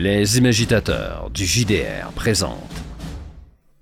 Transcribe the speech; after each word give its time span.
Les 0.00 0.38
imagitateurs 0.38 1.28
du 1.34 1.44
JDR 1.44 2.12
présentent 2.14 2.84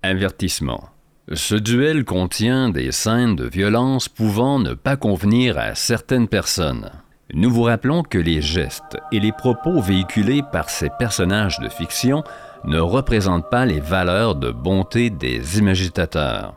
Avertissement. 0.02 0.88
Ce 1.34 1.54
duel 1.54 2.06
contient 2.06 2.70
des 2.70 2.90
scènes 2.90 3.36
de 3.36 3.44
violence 3.44 4.08
pouvant 4.08 4.58
ne 4.58 4.72
pas 4.72 4.96
convenir 4.96 5.58
à 5.58 5.74
certaines 5.74 6.26
personnes. 6.26 6.90
Nous 7.34 7.50
vous 7.50 7.64
rappelons 7.64 8.02
que 8.02 8.16
les 8.16 8.40
gestes 8.40 8.96
et 9.12 9.20
les 9.20 9.32
propos 9.32 9.78
véhiculés 9.82 10.40
par 10.52 10.70
ces 10.70 10.88
personnages 10.98 11.60
de 11.60 11.68
fiction 11.68 12.24
ne 12.64 12.80
représentent 12.80 13.50
pas 13.50 13.66
les 13.66 13.80
valeurs 13.80 14.36
de 14.36 14.50
bonté 14.50 15.10
des 15.10 15.58
imagitateurs. 15.58 16.54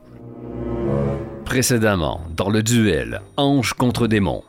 Précédemment, 1.44 2.22
dans 2.34 2.50
le 2.50 2.64
duel 2.64 3.20
Ange 3.36 3.74
contre 3.74 4.08
démon, 4.08 4.42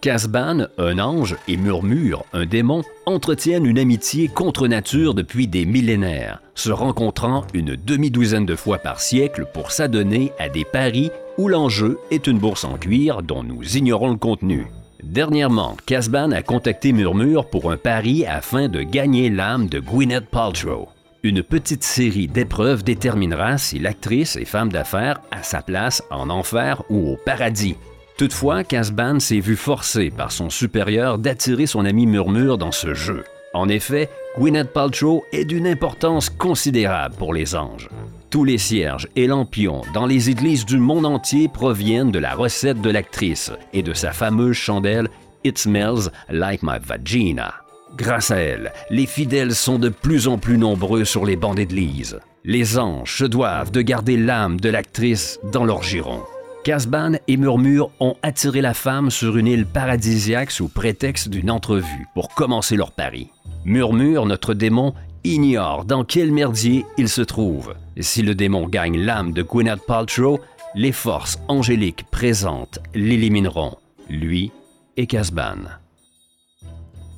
Casban, 0.00 0.68
un 0.78 0.98
ange, 1.00 1.36
et 1.48 1.56
Murmure, 1.56 2.24
un 2.32 2.46
démon, 2.46 2.82
entretiennent 3.04 3.66
une 3.66 3.80
amitié 3.80 4.28
contre 4.28 4.68
nature 4.68 5.12
depuis 5.12 5.48
des 5.48 5.66
millénaires, 5.66 6.40
se 6.54 6.70
rencontrant 6.70 7.44
une 7.52 7.74
demi-douzaine 7.74 8.46
de 8.46 8.54
fois 8.54 8.78
par 8.78 9.00
siècle 9.00 9.46
pour 9.52 9.72
s'adonner 9.72 10.32
à 10.38 10.48
des 10.48 10.64
paris 10.64 11.10
où 11.36 11.48
l'enjeu 11.48 11.98
est 12.12 12.28
une 12.28 12.38
bourse 12.38 12.64
en 12.64 12.76
cuir 12.76 13.22
dont 13.22 13.42
nous 13.42 13.76
ignorons 13.76 14.10
le 14.10 14.16
contenu. 14.16 14.66
Dernièrement, 15.02 15.76
Casban 15.86 16.30
a 16.30 16.42
contacté 16.42 16.92
Murmure 16.92 17.48
pour 17.48 17.70
un 17.70 17.76
pari 17.76 18.24
afin 18.24 18.68
de 18.68 18.82
gagner 18.82 19.30
l'âme 19.30 19.68
de 19.68 19.80
Gwyneth 19.80 20.26
Paltrow. 20.26 20.88
Une 21.24 21.42
petite 21.42 21.82
série 21.82 22.28
d'épreuves 22.28 22.84
déterminera 22.84 23.58
si 23.58 23.80
l'actrice 23.80 24.36
et 24.36 24.44
femme 24.44 24.70
d'affaires 24.70 25.20
a 25.32 25.42
sa 25.42 25.62
place 25.62 26.04
en 26.10 26.30
enfer 26.30 26.84
ou 26.88 27.12
au 27.12 27.16
paradis. 27.16 27.74
Toutefois, 28.18 28.64
Casban 28.64 29.20
s'est 29.20 29.38
vu 29.38 29.54
forcé 29.54 30.10
par 30.10 30.32
son 30.32 30.50
supérieur 30.50 31.18
d'attirer 31.18 31.66
son 31.66 31.84
ami 31.84 32.04
Murmure 32.04 32.58
dans 32.58 32.72
ce 32.72 32.92
jeu. 32.92 33.22
En 33.54 33.68
effet, 33.68 34.10
Gwyneth 34.36 34.72
Paltrow 34.72 35.24
est 35.30 35.44
d'une 35.44 35.68
importance 35.68 36.28
considérable 36.28 37.14
pour 37.16 37.32
les 37.32 37.54
anges. 37.54 37.88
Tous 38.28 38.42
les 38.42 38.58
cierges 38.58 39.06
et 39.14 39.28
lampions 39.28 39.82
dans 39.94 40.04
les 40.04 40.30
églises 40.30 40.66
du 40.66 40.78
monde 40.78 41.06
entier 41.06 41.46
proviennent 41.46 42.10
de 42.10 42.18
la 42.18 42.34
recette 42.34 42.80
de 42.80 42.90
l'actrice 42.90 43.52
et 43.72 43.84
de 43.84 43.94
sa 43.94 44.10
fameuse 44.10 44.56
chandelle 44.56 45.08
It 45.44 45.56
Smells 45.56 46.10
Like 46.28 46.64
My 46.64 46.78
Vagina. 46.82 47.54
Grâce 47.96 48.32
à 48.32 48.38
elle, 48.38 48.72
les 48.90 49.06
fidèles 49.06 49.54
sont 49.54 49.78
de 49.78 49.90
plus 49.90 50.26
en 50.26 50.38
plus 50.38 50.58
nombreux 50.58 51.04
sur 51.04 51.24
les 51.24 51.36
bancs 51.36 51.54
d'église. 51.54 52.18
Les 52.44 52.80
anges 52.80 53.18
se 53.18 53.24
doivent 53.24 53.70
de 53.70 53.80
garder 53.80 54.16
l'âme 54.16 54.58
de 54.58 54.70
l'actrice 54.70 55.38
dans 55.52 55.64
leur 55.64 55.84
giron. 55.84 56.20
Casban 56.64 57.12
et 57.28 57.36
Murmure 57.36 57.90
ont 58.00 58.16
attiré 58.22 58.60
la 58.60 58.74
femme 58.74 59.10
sur 59.10 59.36
une 59.36 59.46
île 59.46 59.66
paradisiaque 59.66 60.50
sous 60.50 60.68
prétexte 60.68 61.28
d'une 61.28 61.50
entrevue 61.50 62.06
pour 62.14 62.34
commencer 62.34 62.76
leur 62.76 62.92
pari. 62.92 63.30
Murmure, 63.64 64.26
notre 64.26 64.54
démon, 64.54 64.92
ignore 65.24 65.84
dans 65.84 66.04
quel 66.04 66.32
merdier 66.32 66.84
il 66.98 67.08
se 67.08 67.22
trouve. 67.22 67.74
Si 68.00 68.22
le 68.22 68.34
démon 68.34 68.68
gagne 68.68 68.98
l'âme 68.98 69.32
de 69.32 69.42
Gwyneth 69.42 69.84
Paltrow, 69.86 70.40
les 70.74 70.92
forces 70.92 71.38
angéliques 71.48 72.04
présentes 72.10 72.78
l'élimineront, 72.94 73.76
lui 74.10 74.52
et 74.96 75.06
Casban. 75.06 75.58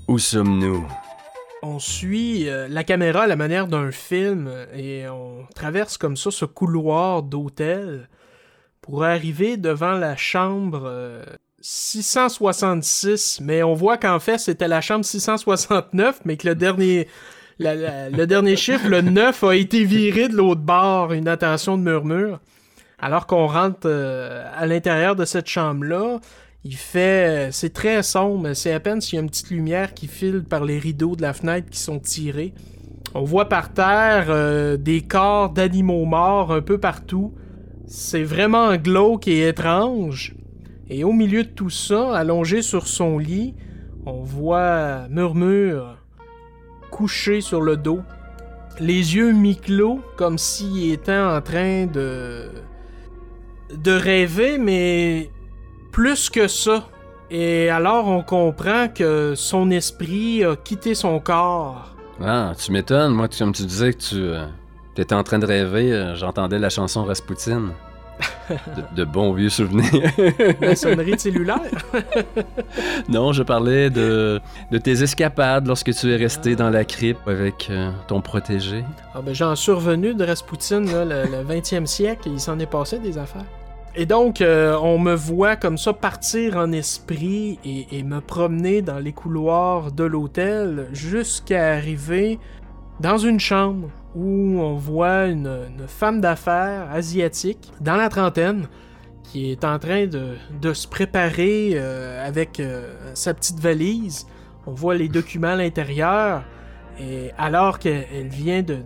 Où 0.06 0.18
sommes-nous? 0.18 0.86
On 1.62 1.78
suit 1.78 2.48
euh, 2.48 2.68
la 2.68 2.84
caméra 2.84 3.22
à 3.22 3.26
la 3.26 3.36
manière 3.36 3.66
d'un 3.66 3.90
film 3.90 4.50
et 4.74 5.08
on 5.08 5.44
traverse 5.54 5.98
comme 5.98 6.16
ça 6.16 6.30
ce 6.30 6.46
couloir 6.46 7.22
d'hôtel 7.22 8.08
pour 8.90 9.04
arriver 9.04 9.56
devant 9.56 9.92
la 9.92 10.16
chambre 10.16 11.22
666, 11.60 13.38
euh, 13.40 13.44
mais 13.44 13.62
on 13.62 13.72
voit 13.72 13.96
qu'en 13.96 14.18
fait 14.18 14.38
c'était 14.38 14.66
la 14.66 14.80
chambre 14.80 15.04
669, 15.04 16.22
mais 16.24 16.36
que 16.36 16.48
le 16.48 16.56
dernier, 16.56 17.06
chiffre, 18.56 18.88
le 18.88 19.00
9, 19.00 19.44
a 19.44 19.54
été 19.54 19.84
viré 19.84 20.28
de 20.28 20.34
l'autre 20.34 20.62
bord, 20.62 21.12
une 21.12 21.28
attention 21.28 21.78
de 21.78 21.84
murmure. 21.84 22.40
Alors 22.98 23.28
qu'on 23.28 23.46
rentre 23.46 23.86
euh, 23.86 24.44
à 24.56 24.66
l'intérieur 24.66 25.14
de 25.14 25.24
cette 25.24 25.46
chambre-là, 25.46 26.18
il 26.64 26.74
fait. 26.74 27.50
C'est 27.52 27.72
très 27.72 28.02
sombre, 28.02 28.54
c'est 28.54 28.72
à 28.72 28.80
peine 28.80 29.00
s'il 29.00 29.14
y 29.14 29.18
a 29.18 29.22
une 29.22 29.30
petite 29.30 29.50
lumière 29.50 29.94
qui 29.94 30.08
file 30.08 30.42
par 30.42 30.64
les 30.64 30.80
rideaux 30.80 31.14
de 31.14 31.22
la 31.22 31.32
fenêtre 31.32 31.70
qui 31.70 31.78
sont 31.78 32.00
tirés. 32.00 32.54
On 33.14 33.22
voit 33.22 33.48
par 33.48 33.72
terre 33.72 34.26
euh, 34.30 34.76
des 34.76 35.02
corps 35.02 35.50
d'animaux 35.50 36.04
morts 36.06 36.52
un 36.52 36.60
peu 36.60 36.78
partout. 36.78 37.32
C'est 37.92 38.22
vraiment 38.22 38.76
glauque 38.76 39.26
et 39.26 39.48
étrange. 39.48 40.36
Et 40.88 41.02
au 41.02 41.12
milieu 41.12 41.42
de 41.42 41.48
tout 41.48 41.70
ça, 41.70 42.16
allongé 42.16 42.62
sur 42.62 42.86
son 42.86 43.18
lit, 43.18 43.56
on 44.06 44.22
voit 44.22 45.08
Murmure 45.08 45.96
couché 46.92 47.40
sur 47.40 47.60
le 47.62 47.76
dos, 47.76 48.00
les 48.78 49.16
yeux 49.16 49.32
mi-clos, 49.32 50.00
comme 50.16 50.38
s'il 50.38 50.92
était 50.92 51.18
en 51.18 51.40
train 51.40 51.86
de. 51.86 52.48
de 53.74 53.90
rêver, 53.90 54.56
mais 54.56 55.28
plus 55.90 56.30
que 56.30 56.46
ça. 56.46 56.86
Et 57.28 57.70
alors 57.70 58.06
on 58.06 58.22
comprend 58.22 58.86
que 58.86 59.34
son 59.34 59.68
esprit 59.72 60.44
a 60.44 60.54
quitté 60.54 60.94
son 60.94 61.18
corps. 61.18 61.96
Ah, 62.20 62.52
tu 62.56 62.70
m'étonnes, 62.70 63.14
moi, 63.14 63.26
comme 63.36 63.52
tu 63.52 63.64
disais 63.64 63.92
que 63.94 63.98
tu. 63.98 64.16
Euh, 64.16 64.46
T'étais 64.94 65.14
en 65.14 65.22
train 65.22 65.38
de 65.38 65.46
rêver, 65.46 65.92
euh, 65.92 66.14
j'entendais 66.16 66.58
la 66.58 66.68
chanson 66.68 67.04
Rasputin. 67.04 67.72
De, 68.96 69.04
bons 69.04 69.32
vieux 69.32 69.48
souvenirs. 69.48 70.10
la 70.60 70.74
sonnerie 70.74 71.18
cellulaire? 71.18 71.70
non, 73.08 73.32
je 73.32 73.42
parlais 73.42 73.88
de, 73.88 74.40
de, 74.70 74.78
tes 74.78 75.02
escapades 75.02 75.66
lorsque 75.66 75.94
tu 75.94 76.12
es 76.12 76.16
resté 76.16 76.56
dans 76.56 76.68
la 76.68 76.84
crypte 76.84 77.26
avec 77.26 77.68
euh, 77.70 77.92
ton 78.08 78.20
protégé. 78.20 78.84
Ah 79.14 79.20
ben 79.24 79.32
j'en 79.32 79.54
suis 79.54 79.72
revenu 79.72 80.14
de 80.14 80.24
Rasputin, 80.24 80.80
le, 80.80 81.24
le 81.24 81.44
20e 81.44 81.86
siècle, 81.86 82.28
et 82.28 82.32
il 82.32 82.40
s'en 82.40 82.58
est 82.58 82.66
passé 82.66 82.98
des 82.98 83.16
affaires. 83.16 83.46
Et 83.94 84.04
donc, 84.04 84.40
euh, 84.40 84.76
on 84.82 84.98
me 84.98 85.14
voit 85.14 85.56
comme 85.56 85.78
ça 85.78 85.92
partir 85.92 86.56
en 86.56 86.72
esprit 86.72 87.58
et, 87.64 87.86
et 87.92 88.02
me 88.02 88.20
promener 88.20 88.82
dans 88.82 88.98
les 88.98 89.12
couloirs 89.12 89.92
de 89.92 90.04
l'hôtel 90.04 90.88
jusqu'à 90.92 91.74
arriver 91.74 92.38
dans 93.00 93.18
une 93.18 93.40
chambre 93.40 93.88
où 94.14 94.58
on 94.60 94.74
voit 94.74 95.26
une, 95.26 95.68
femme 95.86 96.20
d'affaires 96.20 96.88
asiatique 96.92 97.72
dans 97.80 97.96
la 97.96 98.08
trentaine 98.08 98.66
qui 99.22 99.52
est 99.52 99.64
en 99.64 99.78
train 99.78 100.06
de, 100.06 100.72
se 100.72 100.88
préparer 100.88 101.72
euh, 101.74 102.26
avec 102.26 102.58
euh, 102.58 102.92
sa 103.14 103.32
petite 103.32 103.60
valise. 103.60 104.26
On 104.66 104.72
voit 104.72 104.96
les 104.96 105.08
documents 105.08 105.48
à 105.48 105.56
l'intérieur 105.56 106.42
et 106.98 107.30
alors 107.38 107.78
qu'elle 107.78 108.28
vient 108.28 108.62
de 108.62 108.78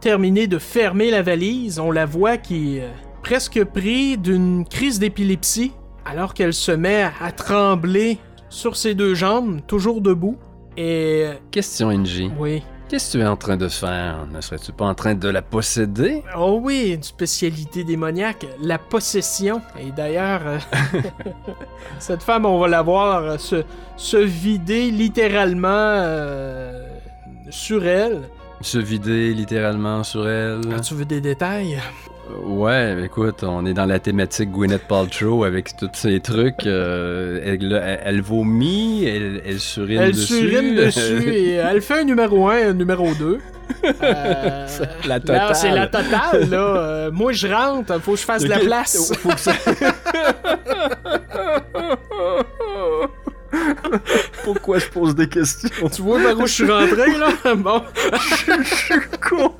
terminer 0.00 0.46
de 0.46 0.58
fermer 0.58 1.10
la 1.10 1.22
valise, 1.22 1.78
on 1.78 1.90
la 1.90 2.06
voit 2.06 2.36
qui 2.36 2.78
est 2.78 2.88
presque 3.22 3.62
pris 3.64 4.18
d'une 4.18 4.66
crise 4.66 4.98
d'épilepsie 4.98 5.72
alors 6.04 6.34
qu'elle 6.34 6.54
se 6.54 6.72
met 6.72 7.08
à 7.20 7.30
trembler 7.30 8.18
sur 8.48 8.76
ses 8.76 8.94
deux 8.94 9.14
jambes, 9.14 9.60
toujours 9.66 10.00
debout. 10.00 10.36
Et... 10.76 11.28
Question, 11.50 11.90
NG. 11.90 12.30
Oui. 12.38 12.62
Qu'est-ce 12.92 13.12
que 13.14 13.18
tu 13.20 13.24
es 13.24 13.26
en 13.26 13.38
train 13.38 13.56
de 13.56 13.68
faire? 13.68 14.26
Ne 14.30 14.42
serais-tu 14.42 14.70
pas 14.70 14.84
en 14.84 14.94
train 14.94 15.14
de 15.14 15.26
la 15.26 15.40
posséder? 15.40 16.22
Oh 16.36 16.60
oui, 16.62 16.92
une 16.94 17.02
spécialité 17.02 17.84
démoniaque, 17.84 18.44
la 18.60 18.76
possession. 18.76 19.62
Et 19.80 19.90
d'ailleurs, 19.92 20.42
euh, 20.44 20.58
cette 21.98 22.22
femme, 22.22 22.44
on 22.44 22.58
va 22.58 22.68
la 22.68 22.82
voir 22.82 23.22
euh, 23.22 23.38
se, 23.38 23.64
se 23.96 24.18
vider 24.18 24.90
littéralement 24.90 25.70
euh, 25.70 26.86
sur 27.48 27.86
elle. 27.86 28.28
Se 28.60 28.76
vider 28.76 29.32
littéralement 29.32 30.04
sur 30.04 30.28
elle. 30.28 30.60
Ah, 30.76 30.80
tu 30.80 30.92
veux 30.92 31.06
des 31.06 31.22
détails? 31.22 31.78
Ouais, 32.30 33.04
écoute, 33.04 33.42
on 33.42 33.66
est 33.66 33.74
dans 33.74 33.86
la 33.86 33.98
thématique 33.98 34.50
Gwyneth 34.50 34.86
Paltrow 34.86 35.42
avec 35.44 35.76
tous 35.76 35.90
ces 35.92 36.20
trucs. 36.20 36.66
Euh, 36.66 37.40
elle, 38.04 38.22
vomit, 38.22 39.04
elle, 39.04 39.42
elle 39.44 39.58
surine 39.58 40.00
elle 40.00 40.12
dessus. 40.12 40.38
Elle 40.40 40.50
surine 40.50 40.74
dessus 40.86 41.34
et 41.34 41.52
elle 41.54 41.82
fait 41.82 42.00
un 42.00 42.04
numéro 42.04 42.48
1 42.48 42.56
et 42.58 42.62
un 42.64 42.74
numéro 42.74 43.12
2. 43.14 43.38
Euh, 43.84 44.66
la 45.06 45.20
totale. 45.20 45.56
C'est 45.56 45.70
la 45.70 45.86
totale, 45.86 46.48
là. 46.50 46.76
Euh, 46.76 47.10
moi, 47.10 47.32
je 47.32 47.48
rentre, 47.48 48.00
faut 48.00 48.12
que 48.12 48.18
je 48.18 48.24
fasse 48.24 48.42
de 48.44 48.48
la 48.48 48.60
place. 48.60 49.12
Faut 49.18 49.30
que 49.30 49.40
ça... 49.40 49.52
Pourquoi 54.44 54.78
je 54.78 54.86
pose 54.88 55.14
des 55.14 55.28
questions? 55.28 55.88
Tu 55.92 56.02
vois 56.02 56.18
par 56.22 56.38
où 56.38 56.46
je 56.46 56.52
suis 56.52 56.70
rentré, 56.70 57.18
là? 57.18 57.54
Bon. 57.54 57.82
je 58.46 58.62
suis 58.64 59.00
con. 59.20 59.54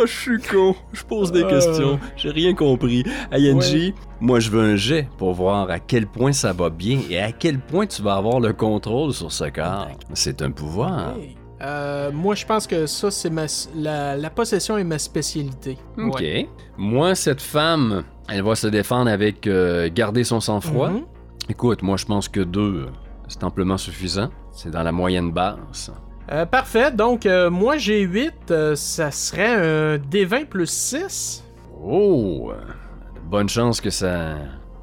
Oh, 0.00 0.06
je 0.06 0.12
suis 0.12 0.38
con. 0.40 0.74
Je 0.92 1.02
pose 1.04 1.30
des 1.30 1.46
questions. 1.46 1.94
Euh. 1.94 2.06
J'ai 2.16 2.30
rien 2.30 2.54
compris. 2.54 3.04
ING, 3.32 3.92
moi, 4.20 4.40
je 4.40 4.50
veux 4.50 4.62
un 4.62 4.76
jet 4.76 5.08
pour 5.18 5.34
voir 5.34 5.70
à 5.70 5.78
quel 5.78 6.06
point 6.06 6.32
ça 6.32 6.54
va 6.54 6.70
bien 6.70 7.00
et 7.10 7.20
à 7.20 7.32
quel 7.32 7.58
point 7.58 7.86
tu 7.86 8.00
vas 8.00 8.14
avoir 8.14 8.40
le 8.40 8.54
contrôle 8.54 9.12
sur 9.12 9.30
ce 9.30 9.44
corps. 9.44 9.88
C'est 10.14 10.40
un 10.40 10.52
pouvoir. 10.52 11.16
Euh, 11.60 12.10
moi, 12.12 12.34
je 12.34 12.46
pense 12.46 12.66
que 12.66 12.86
ça, 12.86 13.10
c'est 13.10 13.28
ma... 13.28 13.44
La, 13.74 14.30
possession 14.30 14.78
est 14.78 14.84
ma 14.84 14.98
spécialité. 14.98 15.76
OK. 15.98 16.24
Moi, 16.78 17.14
cette 17.14 17.42
femme, 17.42 18.04
elle 18.28 18.42
va 18.42 18.54
se 18.54 18.68
défendre 18.68 19.10
avec 19.10 19.46
euh, 19.46 19.90
garder 19.92 20.24
son 20.24 20.40
sang-froid. 20.40 20.90
Mhm. 20.90 21.02
Écoute, 21.50 21.82
moi, 21.82 21.98
je 21.98 22.06
pense 22.06 22.28
que 22.28 22.40
deux, 22.40 22.86
c'est 23.28 23.44
amplement 23.44 23.76
suffisant. 23.76 24.30
C'est 24.52 24.70
dans 24.70 24.82
la 24.82 24.92
moyenne 24.92 25.30
basse. 25.30 25.90
Euh, 26.32 26.46
parfait, 26.46 26.92
donc 26.92 27.26
euh, 27.26 27.50
moi 27.50 27.76
j'ai 27.76 28.02
8, 28.02 28.32
euh, 28.52 28.76
ça 28.76 29.10
serait 29.10 29.96
un 29.96 29.98
D20 29.98 30.46
plus 30.46 30.70
6. 30.70 31.42
Oh! 31.82 32.52
Bonne 33.24 33.48
chance 33.48 33.80
que 33.80 33.90
ça. 33.90 34.36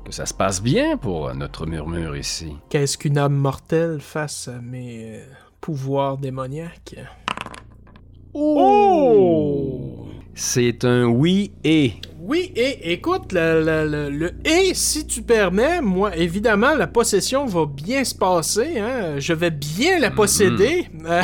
que 0.03 0.11
ça 0.11 0.25
se 0.25 0.33
passe 0.33 0.61
bien 0.61 0.97
pour 0.97 1.33
notre 1.33 1.65
murmure 1.65 2.17
ici. 2.17 2.53
Qu'est-ce 2.69 2.97
qu'une 2.97 3.17
âme 3.17 3.35
mortelle 3.35 4.01
face 4.01 4.49
à 4.49 4.59
mes 4.59 5.21
pouvoirs 5.61 6.17
démoniaques? 6.17 6.95
Oh! 8.33 10.05
C'est 10.35 10.83
un 10.83 11.05
oui 11.05 11.53
et. 11.63 11.93
Oui, 12.29 12.51
et 12.57 12.91
écoute, 12.91 13.31
le, 13.31 13.63
le, 13.63 13.89
le- 13.89 14.09
le 14.09 14.31
et, 14.43 14.73
si 14.73 15.07
tu 15.07 15.21
permets, 15.21 15.81
moi, 15.81 16.13
évidemment, 16.17 16.75
la 16.75 16.85
possession 16.85 17.45
va 17.45 17.65
bien 17.65 18.03
se 18.03 18.13
passer. 18.13 18.79
Hein? 18.79 19.17
Je 19.17 19.31
vais 19.31 19.49
bien 19.49 19.97
la 19.97 20.11
posséder. 20.11 20.89
Euh, 21.05 21.21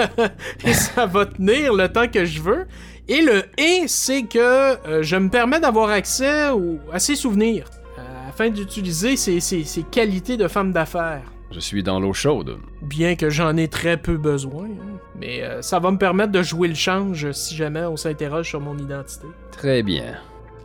et 0.64 0.72
ça 0.72 1.04
va 1.04 1.26
tenir 1.26 1.74
le 1.74 1.88
temps 1.88 2.08
que 2.08 2.24
je 2.24 2.40
veux. 2.40 2.66
Et 3.08 3.20
le 3.20 3.42
et, 3.58 3.82
c'est 3.88 4.22
que 4.22 4.38
euh, 4.38 5.02
je 5.02 5.16
me 5.16 5.28
permets 5.28 5.60
d'avoir 5.60 5.90
accès 5.90 6.48
au- 6.48 6.78
à 6.92 6.98
ses 6.98 7.14
souvenirs 7.14 7.66
euh, 7.98 8.28
afin 8.30 8.48
d'utiliser 8.48 9.16
ses, 9.18 9.40
ses- 9.40 9.64
ses 9.64 9.82
qualités 9.82 10.38
de 10.38 10.48
femme 10.48 10.72
d'affaires. 10.72 11.30
Je 11.50 11.60
suis 11.60 11.82
dans 11.82 12.00
l'eau 12.00 12.12
chaude. 12.14 12.58
Bien 12.82 13.16
que 13.16 13.28
j'en 13.28 13.54
ai 13.58 13.68
très 13.68 13.98
peu 13.98 14.16
besoin. 14.16 14.64
hein. 14.64 14.98
Mais 15.20 15.42
euh, 15.42 15.60
ça 15.62 15.78
va 15.78 15.90
me 15.90 15.98
permettre 15.98 16.32
de 16.32 16.42
jouer 16.42 16.68
le 16.68 16.74
change 16.74 17.32
si 17.32 17.54
jamais 17.56 17.80
on 17.84 17.96
s'interroge 17.98 18.48
sur 18.48 18.60
mon 18.60 18.78
identité. 18.78 19.26
Très 19.52 19.82
bien. 19.82 20.14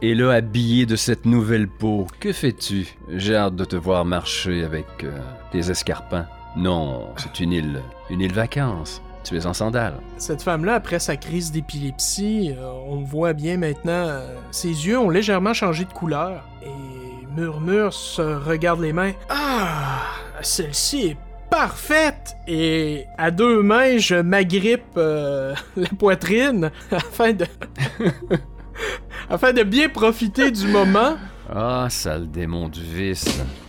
Et 0.06 0.16
là, 0.16 0.32
habillé 0.32 0.86
de 0.86 0.98
cette 0.98 1.26
nouvelle 1.26 1.70
peau, 1.70 2.08
que 2.20 2.34
fais-tu? 2.34 2.94
J'ai 3.08 3.38
hâte 3.38 3.56
de 3.56 3.64
te 3.64 3.78
voir 3.78 4.04
marcher 4.04 4.66
avec 4.66 4.86
euh, 5.06 5.18
tes 5.54 5.72
escarpins. 5.72 6.26
Non, 6.58 7.08
c'est 7.16 7.40
une 7.40 7.54
île. 7.54 7.82
Une 8.10 8.20
île 8.20 8.34
vacances. 8.34 9.02
Tu 9.24 9.38
es 9.38 9.46
en 9.46 9.54
sandales. 9.54 10.02
Cette 10.18 10.42
femme-là, 10.42 10.74
après 10.74 11.00
sa 11.00 11.16
crise 11.16 11.54
d'épilepsie, 11.54 12.52
euh, 12.52 12.70
on 12.86 12.98
voit 12.98 13.32
bien 13.32 13.56
maintenant, 13.56 14.10
euh, 14.10 14.36
ses 14.52 14.68
yeux 14.68 15.00
ont 15.00 15.10
légèrement 15.10 15.54
changé 15.54 15.86
de 15.86 15.94
couleur. 15.94 16.44
Et 16.66 17.26
Murmure 17.38 17.94
se 17.94 18.22
regarde 18.22 18.82
les 18.82 18.92
mains. 18.92 19.14
Ah, 19.30 20.02
celle-ci 20.42 21.12
est 21.12 21.18
parfaite! 21.50 22.36
Et 22.46 23.06
à 23.18 23.32
deux 23.32 23.62
mains, 23.62 23.98
je 24.00 24.16
m'agrippe 24.16 24.98
euh, 24.98 25.56
la 25.78 25.88
poitrine 25.98 26.72
afin 26.92 27.32
de... 27.32 27.46
afin 29.30 29.54
de 29.54 29.64
bien 29.64 29.90
profiter 29.90 30.52
du 30.52 30.68
moment. 30.68 31.16
Ah, 31.54 31.88
sale 31.90 32.30
démon 32.30 32.70
du 32.70 32.82
vice. 32.82 33.26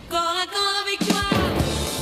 Corps 0.09 0.19
à 0.19 0.45
corps 0.47 0.83
avec 0.85 1.07
toi, 1.07 1.21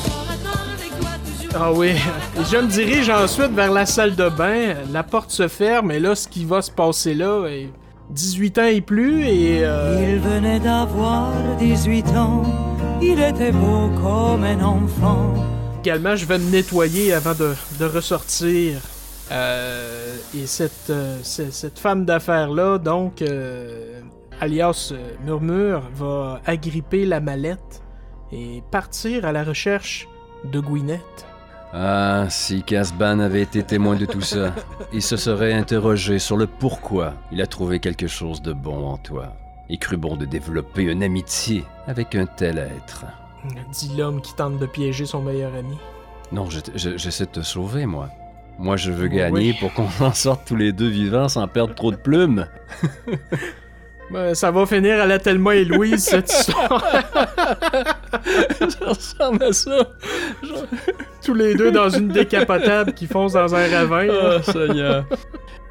corps 0.06 0.28
à 0.32 0.38
corps 0.48 0.68
avec 0.78 1.00
toi, 1.00 1.10
toujours. 1.26 1.62
Ah 1.62 1.72
oui, 1.74 1.90
et 1.90 2.46
je 2.52 2.58
me 2.58 2.68
dirige 2.68 3.10
ensuite 3.10 3.52
vers 3.52 3.72
la 3.72 3.86
salle 3.86 4.16
de 4.16 4.30
bain. 4.30 4.76
La 4.92 5.04
porte 5.04 5.32
se 5.32 5.48
ferme 5.48 5.92
et 5.92 6.00
là, 6.00 6.16
ce 6.16 6.28
qui 6.28 6.46
va 6.46 6.62
se 6.62 6.72
passer 6.72 7.14
là 7.14 7.46
est 7.48 7.70
18 8.12 8.58
ans 8.60 8.66
et 8.66 8.82
plus 8.82 9.24
et... 9.26 9.60
euh, 9.64 10.14
Il 10.14 10.20
venait 10.20 10.60
d'avoir 10.60 11.32
18 11.60 12.08
ans, 12.10 12.44
il 13.02 13.20
était 13.20 13.52
beau 13.52 13.90
comme 14.02 14.44
un 14.44 14.62
enfant. 14.64 15.34
Également, 15.84 16.16
je 16.16 16.26
vais 16.26 16.38
me 16.38 16.50
nettoyer 16.50 17.14
avant 17.14 17.34
de, 17.34 17.54
de 17.80 17.86
ressortir. 17.86 18.76
Euh, 19.34 20.16
et 20.36 20.46
cette, 20.46 20.90
euh, 20.90 21.18
ce- 21.24 21.50
cette 21.52 21.80
femme 21.80 22.06
d'affaires-là, 22.06 22.78
donc, 22.78 23.22
euh, 23.22 24.00
alias 24.40 24.94
Murmure, 25.26 25.82
va 25.96 26.40
agripper 26.46 27.06
la 27.06 27.20
mallette 27.20 27.82
et 28.32 28.62
partir 28.72 29.26
à 29.26 29.32
la 29.32 29.44
recherche 29.44 30.08
de 30.52 30.60
Gwyneth. 30.60 31.26
Ah, 31.74 32.28
si 32.30 32.62
Casban 32.62 33.20
avait 33.20 33.42
été 33.42 33.64
témoin 33.64 33.96
de 33.96 34.06
tout 34.06 34.22
ça, 34.22 34.54
il 34.94 35.02
se 35.02 35.18
serait 35.18 35.54
interrogé 35.54 36.20
sur 36.20 36.38
le 36.38 36.46
pourquoi 36.46 37.16
il 37.32 37.42
a 37.42 37.48
trouvé 37.48 37.80
quelque 37.80 38.06
chose 38.06 38.42
de 38.44 38.54
bon 38.54 38.86
en 38.88 38.98
toi 38.98 39.34
et 39.70 39.78
cru 39.78 39.98
bon 39.98 40.16
de 40.16 40.26
développer 40.26 40.84
une 40.84 41.02
amitié 41.02 41.64
avec 41.88 42.14
un 42.14 42.28
tel 42.28 42.60
être. 42.60 43.06
Dit 43.72 43.92
l'homme 43.98 44.22
qui 44.22 44.36
tente 44.36 44.60
de 44.60 44.66
piéger 44.68 45.06
son 45.08 45.22
meilleur 45.24 45.56
ami. 45.56 45.78
Non, 46.32 46.48
je- 46.50 46.60
je- 46.76 46.98
j'essaie 46.98 47.26
de 47.26 47.32
te 47.32 47.42
sauver, 47.42 47.88
moi. 47.88 48.10
Moi, 48.60 48.78
je 48.78 48.92
veux 48.92 49.08
Oui. 49.10 49.16
gagner 49.18 49.56
pour 49.60 49.74
qu'on 49.74 49.88
en 50.06 50.14
sorte 50.14 50.48
tous 50.48 50.56
les 50.56 50.72
deux 50.72 50.88
vivants 50.90 51.28
sans 51.28 51.48
perdre 51.48 51.74
trop 51.76 51.92
de 51.92 51.98
plumes. 51.98 52.48
Ben, 54.12 54.36
ça 54.36 54.52
va 54.52 54.66
finir 54.68 55.02
à 55.02 55.08
la 55.08 55.18
Thelma 55.18 55.56
et 55.56 55.66
Louise, 55.66 56.04
cette 56.04 56.30
histoire. 56.40 56.84
ça 58.70 58.86
ressemble 58.86 59.44
à 59.44 59.52
ça. 59.54 59.78
Tous 61.24 61.34
les 61.34 61.56
deux 61.56 61.72
dans 61.72 61.90
une 61.90 62.10
décapotable 62.10 62.94
qui 62.94 63.08
fonce 63.08 63.34
dans 63.34 63.56
un 63.56 63.68
ravin. 63.70 64.08
Oh, 64.12 64.42
Seigneur. 64.52 65.06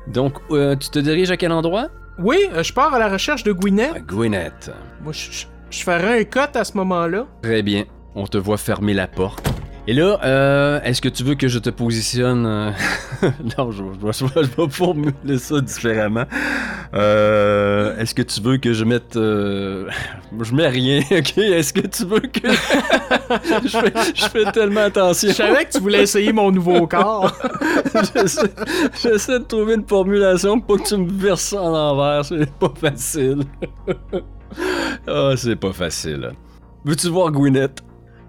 Donc, 0.09 0.39
euh, 0.51 0.75
tu 0.75 0.89
te 0.89 0.99
diriges 0.99 1.31
à 1.31 1.37
quel 1.37 1.53
endroit? 1.53 1.89
Oui, 2.19 2.39
euh, 2.55 2.65
je 2.65 2.73
pars 2.73 2.93
à 2.93 2.99
la 2.99 3.09
recherche 3.11 3.45
de 3.45 3.53
Gwyneth. 3.53 3.95
À 3.95 4.01
Gwyneth. 4.01 4.73
Moi, 5.05 5.13
je, 5.13 5.31
je- 5.31 5.47
je 5.71 5.83
ferai 5.85 6.21
un 6.21 6.25
cut 6.25 6.57
à 6.59 6.65
ce 6.65 6.77
moment-là. 6.79 7.27
Très 7.43 7.63
bien. 7.63 7.85
On 8.17 8.27
te 8.27 8.39
voit 8.39 8.57
fermer 8.57 8.95
la 8.95 9.07
porte. 9.07 9.52
Et 9.89 9.95
là, 9.95 10.21
euh, 10.23 10.81
est-ce 10.85 11.03
que 11.03 11.09
tu 11.09 11.25
veux 11.25 11.35
que 11.35 11.49
je 11.49 11.59
te 11.59 11.69
positionne... 11.69 12.47
euh, 12.47 12.71
non, 13.59 13.73
je, 13.73 13.83
je, 13.83 14.13
je, 14.13 14.27
je 14.43 14.63
vais 14.63 14.69
formuler 14.71 15.39
ça 15.39 15.61
différemment. 15.61 16.25
Euh, 16.95 17.97
est-ce 17.99 18.15
que 18.15 18.23
tu 18.23 18.41
veux 18.41 18.59
que 18.59 18.73
je 18.75 18.85
mette... 18.85 19.17
euh, 19.17 19.89
Je 20.41 20.55
mets 20.55 20.69
rien, 20.69 21.01
ok? 21.11 21.37
Est-ce 21.37 21.73
que 21.73 21.85
tu 21.89 22.05
veux 22.05 22.21
que... 22.21 22.49
je, 23.65 23.79
fais, 23.79 23.93
je 24.15 24.25
fais 24.27 24.53
tellement 24.53 24.83
attention? 24.83 25.31
Je 25.31 25.35
savais 25.35 25.65
que 25.65 25.73
tu 25.73 25.81
voulais 25.81 26.03
essayer 26.03 26.33
mon 26.33 26.53
nouveau 26.53 26.87
corps. 26.87 27.37
J'essaie 28.15 28.55
j'essaie 29.03 29.41
de 29.41 29.45
trouver 29.45 29.75
une 29.75 29.87
formulation 29.89 30.61
pour 30.61 30.81
que 30.81 30.87
tu 30.89 30.97
me 30.97 31.11
verses 31.11 31.43
ça 31.43 31.61
en 31.61 31.75
envers. 31.75 32.25
C'est 32.25 32.49
pas 32.55 32.73
facile. 32.81 33.43
Ah, 35.09 35.33
c'est 35.37 35.57
pas 35.57 35.73
facile. 35.73 36.31
Veux-tu 36.85 37.09
voir 37.09 37.33
Gwyneth? 37.33 37.83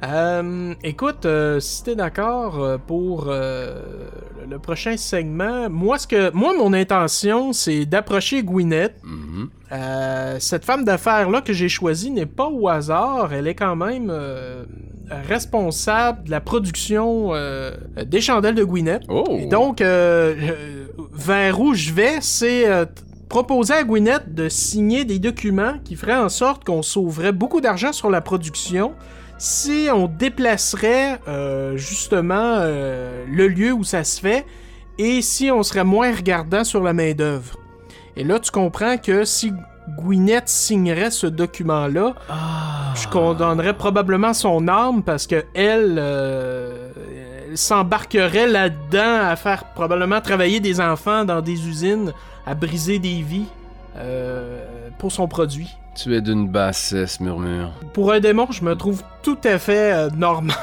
Euh, 0.04 0.74
écoute, 0.84 1.26
euh, 1.26 1.60
si 1.60 1.84
t'es 1.84 1.96
d'accord 1.96 2.62
euh, 2.62 2.78
pour 2.78 3.26
le- 3.26 4.58
prochain 4.62 4.98
segment, 4.98 5.70
moi, 5.70 5.98
ce 5.98 6.06
que, 6.08 6.32
moi 6.34 6.54
mon 6.58 6.74
intention, 6.74 7.54
c'est 7.54 7.86
d'approcher 7.86 8.44
Gwyneth. 8.44 8.96
Mhm. 9.04 9.50
Cette 10.40 10.64
femme 10.66 10.84
d'affaires-là 10.86 11.42
que 11.42 11.54
j'ai 11.54 11.70
choisie 11.70 12.12
n'est 12.12 12.28
pas 12.28 12.48
au 12.48 12.68
hasard. 12.68 13.34
Elle 13.34 13.48
est 13.48 13.56
quand 13.56 13.76
même 13.76 14.14
responsable 15.28 16.26
de 16.26 16.32
la 16.32 16.40
production 16.40 17.32
des 18.06 18.22
chandelles 18.22 18.54
de 18.56 18.64
Gwyneth. 18.64 19.04
Oh! 19.10 19.24
Et 19.40 19.48
donc, 19.48 19.82
vers 19.82 21.60
où 21.60 21.74
je 21.74 21.92
vais, 21.92 22.18
c'est 22.22 22.66
proposer 23.28 23.74
à 23.74 23.84
Gwyneth 23.84 24.34
de 24.36 24.48
signer 24.50 25.04
des 25.06 25.18
documents 25.18 25.80
qui 25.84 25.96
feraient 25.96 26.16
en 26.16 26.30
sorte 26.30 26.64
qu'on 26.64 26.84
sauverait 26.84 27.32
beaucoup 27.32 27.60
d'argent 27.60 27.92
sur 27.92 28.12
la 28.12 28.22
production 28.22 28.94
si 29.44 29.90
on 29.94 30.08
déplacerait 30.08 31.20
euh, 31.28 31.76
justement 31.76 32.60
euh, 32.60 33.26
le 33.30 33.50
lieu 33.50 33.74
où 33.74 33.84
ça 33.84 34.06
se 34.06 34.22
fait 34.22 34.46
et 34.98 35.22
si 35.22 35.52
on 35.52 35.64
serait 35.64 35.84
moins 35.84 36.16
regardant 36.16 36.64
sur 36.64 36.82
la 36.82 36.94
main-d'œuvre. 36.94 37.58
Et 38.16 38.24
là, 38.24 38.40
tu 38.40 38.52
comprends 38.52 38.96
que 38.98 39.26
si 39.26 39.52
Gwyneth 39.98 40.48
signerait 40.48 41.12
ce 41.12 41.28
document-là, 41.28 42.16
je 42.96 43.06
condamnerais 43.10 43.74
probablement 43.74 44.34
son 44.34 44.70
âme 44.70 45.04
parce 45.04 45.28
que 45.28 45.44
elle, 45.54 45.98
euh, 46.00 46.92
elle 47.50 47.58
s'embarquerait 47.58 48.48
là-dedans 48.48 49.28
à 49.28 49.36
faire 49.36 49.66
probablement 49.74 50.22
travailler 50.22 50.62
des 50.62 50.80
enfants 50.80 51.26
dans 51.26 51.42
des 51.42 51.68
usines, 51.68 52.14
à 52.46 52.56
briser 52.56 52.98
des 52.98 53.22
vies 53.22 53.50
euh, 53.98 54.73
pour 55.04 55.12
son 55.12 55.28
produit. 55.28 55.76
Tu 55.96 56.16
es 56.16 56.22
d'une 56.22 56.48
bassesse, 56.48 57.20
murmure. 57.20 57.74
Pour 57.92 58.14
un 58.14 58.22
démon, 58.22 58.48
je 58.52 58.64
me 58.64 58.74
trouve 58.74 59.04
tout 59.22 59.38
à 59.44 59.60
fait 59.60 59.92
euh, 59.92 60.10
normal. 60.12 60.56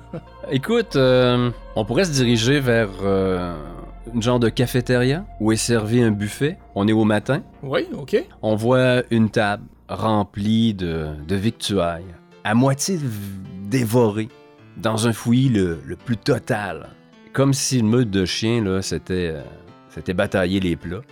Écoute, 0.50 0.96
euh, 0.96 1.50
on 1.74 1.84
pourrait 1.84 2.06
se 2.06 2.12
diriger 2.12 2.58
vers 2.58 2.88
euh, 3.02 3.54
une 4.14 4.22
genre 4.22 4.40
de 4.40 4.48
cafétéria 4.48 5.26
où 5.40 5.52
est 5.52 5.56
servi 5.56 6.02
un 6.02 6.10
buffet. 6.10 6.56
On 6.74 6.88
est 6.88 6.94
au 6.94 7.04
matin. 7.04 7.42
oui, 7.62 7.82
ok. 7.92 8.16
On 8.40 8.56
voit 8.56 9.02
une 9.10 9.28
table 9.28 9.64
remplie 9.90 10.72
de, 10.72 11.08
de 11.28 11.36
victuailles, 11.36 12.14
à 12.44 12.54
moitié 12.54 12.98
dévorée, 13.68 14.30
dans 14.78 15.06
un 15.06 15.12
fouillis 15.12 15.50
le, 15.50 15.80
le 15.84 15.96
plus 15.96 16.16
total. 16.16 16.88
Comme 17.34 17.52
si 17.52 17.82
le 17.82 17.86
meute 17.86 18.08
de 18.08 18.24
chiens, 18.24 18.64
là, 18.64 18.80
c'était, 18.80 19.34
c'était 19.90 20.14
batailler 20.14 20.60
les 20.60 20.76
plats. 20.76 21.02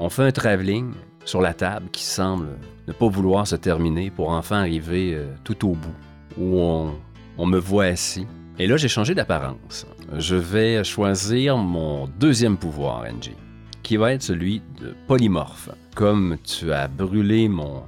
On 0.00 0.08
fait 0.08 0.24
un 0.24 0.32
travelling 0.32 0.94
sur 1.28 1.42
la 1.42 1.52
table 1.52 1.90
qui 1.92 2.04
semble 2.04 2.48
ne 2.86 2.92
pas 2.94 3.06
vouloir 3.06 3.46
se 3.46 3.54
terminer 3.54 4.10
pour 4.10 4.30
enfin 4.30 4.60
arriver 4.60 5.12
euh, 5.14 5.26
tout 5.44 5.68
au 5.68 5.72
bout, 5.74 5.94
où 6.38 6.58
on, 6.58 7.46
me 7.46 7.58
voit 7.58 7.84
assis. 7.84 8.26
Et 8.58 8.66
là, 8.66 8.78
j'ai 8.78 8.88
changé 8.88 9.14
d'apparence. 9.14 9.86
Je 10.16 10.36
vais 10.36 10.82
choisir 10.84 11.58
mon 11.58 12.08
deuxième 12.18 12.56
pouvoir, 12.56 13.04
Angie 13.04 13.36
qui 13.82 13.96
va 13.96 14.12
être 14.12 14.22
celui 14.22 14.60
de 14.82 14.94
polymorphe. 15.06 15.70
Comme 15.94 16.36
tu 16.44 16.72
as 16.72 16.88
brûlé 16.88 17.48
mon, 17.48 17.84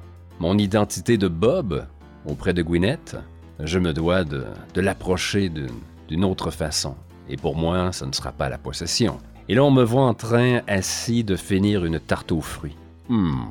identité 0.57 1.19
de 1.19 1.29
Bob 1.29 1.87
auprès 2.25 2.55
de 2.55 2.63
Gwyneth, 2.63 3.17
je 3.59 3.79
me 3.79 3.93
dois 3.93 4.25
de, 4.25 4.45
de 4.73 4.81
l'approcher 4.81 5.51
d'une- 5.51 5.69
d'une 6.09 6.25
autre 6.25 6.51
façon. 6.51 6.95
Et 7.29 7.37
pour 7.37 7.55
moi, 7.55 7.93
ce 7.93 8.07
ne 8.07 8.13
sera 8.13 8.33
pas 8.33 8.49
la 8.49 8.57
possession. 8.57 9.19
Et 9.51 9.55
là, 9.55 9.63
on 9.63 9.71
me 9.71 9.83
voit 9.85 10.05
en 10.07 10.15
train, 10.15 10.61
assis, 10.67 11.23
de 11.23 11.37
finir 11.37 11.85
une 11.85 12.01
tarte 12.01 12.33
aux 12.33 12.41
fruits. 12.41 12.77
Hum, 13.11 13.51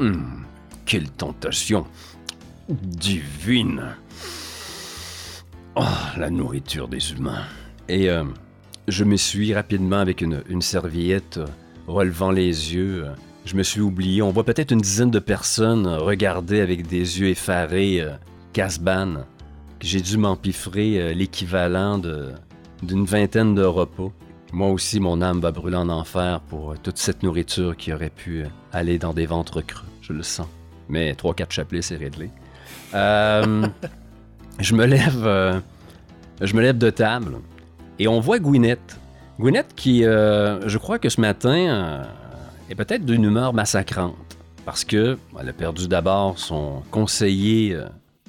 hum, 0.00 0.44
quelle 0.84 1.08
tentation 1.10 1.86
divine. 2.68 3.94
Oh, 5.76 5.82
la 6.16 6.28
nourriture 6.28 6.88
des 6.88 7.12
humains. 7.12 7.44
Et 7.88 8.10
euh, 8.10 8.24
je 8.88 9.04
me 9.04 9.16
suis 9.16 9.54
rapidement 9.54 9.98
avec 9.98 10.22
une, 10.22 10.60
serviette, 10.60 11.36
euh, 11.38 11.46
relevant 11.86 12.32
les 12.32 12.74
yeux. 12.74 13.04
euh, 13.04 13.14
je 13.44 13.54
me 13.56 13.62
suis 13.62 13.80
oublié. 13.80 14.22
On 14.22 14.30
voit 14.30 14.44
peut-être 14.44 14.72
une 14.72 14.80
dizaine 14.80 15.12
de 15.12 15.20
personnes 15.20 15.86
euh, 15.86 15.98
regarder 15.98 16.60
avec 16.60 16.88
des 16.88 17.20
yeux 17.20 17.28
effarés 17.28 18.00
euh, 18.00 18.10
Casban. 18.52 19.24
J'ai 19.80 20.00
dû 20.00 20.16
m'empiffrer 20.16 21.14
l'équivalent 21.14 21.98
d'une 22.82 23.04
vingtaine 23.04 23.54
de 23.54 23.62
repas. 23.64 24.10
Moi 24.54 24.68
aussi, 24.68 25.00
mon 25.00 25.20
âme 25.20 25.40
va 25.40 25.50
brûler 25.50 25.76
en 25.76 25.88
enfer 25.88 26.38
pour 26.48 26.70
euh, 26.70 26.76
toute 26.80 26.96
cette 26.96 27.24
nourriture 27.24 27.76
qui 27.76 27.92
aurait 27.92 28.08
pu 28.08 28.42
euh, 28.42 28.46
aller 28.72 29.00
dans 29.00 29.12
des 29.12 29.26
ventres 29.26 29.66
creux. 29.66 29.88
Je 30.00 30.12
le 30.12 30.22
sens. 30.22 30.46
Mais 30.88 31.12
3-4 31.14 31.50
chapelets, 31.50 31.82
c'est 31.82 31.96
réglé. 31.96 32.30
Euh, 32.94 33.66
je 34.60 34.74
me 34.76 34.86
lève. 34.86 35.60
je 36.40 36.54
me 36.54 36.62
lève 36.62 36.78
de 36.78 36.88
table. 36.90 37.38
Et 37.98 38.06
on 38.06 38.20
voit 38.20 38.38
Gwyneth. 38.38 39.00
Gwyneth 39.40 39.74
qui, 39.74 40.02
je 40.02 40.78
crois 40.78 41.00
que 41.00 41.08
ce 41.08 41.20
matin, 41.20 42.04
est 42.70 42.76
peut-être 42.76 43.04
d'une 43.04 43.24
humeur 43.24 43.54
massacrante. 43.54 44.14
Parce 44.64 44.84
que 44.84 45.18
elle 45.40 45.48
a 45.48 45.52
perdu 45.52 45.88
d'abord 45.88 46.38
son 46.38 46.82
conseiller. 46.92 47.76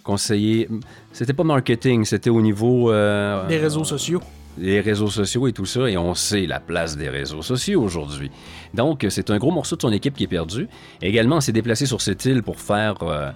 conseiller. 0.04 0.70
C'était 1.12 1.34
pas 1.34 1.44
marketing, 1.44 2.04
c'était 2.04 2.32
au 2.32 2.42
niveau. 2.42 2.92
Des 2.92 3.60
réseaux 3.60 3.84
sociaux. 3.84 4.22
Les 4.58 4.80
réseaux 4.82 5.10
sociaux 5.10 5.48
et 5.48 5.54
tout 5.54 5.66
ça, 5.66 5.90
et 5.90 5.98
on 5.98 6.14
sait 6.14 6.46
la 6.46 6.60
place 6.60 6.98
des 6.98 7.10
réseaux 7.10 7.42
sociaux 7.42 7.82
aujourd'hui. 7.82 8.32
Donc, 8.74 9.06
c'est 9.10 9.30
un 9.30 9.38
gros 9.38 9.52
morceau 9.52 9.76
de 9.76 9.82
son 9.82 9.92
équipe 9.92 10.16
qui 10.16 10.24
est 10.24 10.28
perdu. 10.28 10.68
Également, 11.02 11.38
on 11.38 11.42
s'est 11.42 11.52
déplacé 11.52 11.86
sur 11.86 12.02
cette 12.02 12.26
île 12.26 12.44
pour 12.44 12.60
faire, 12.60 12.96
euh, 13.04 13.32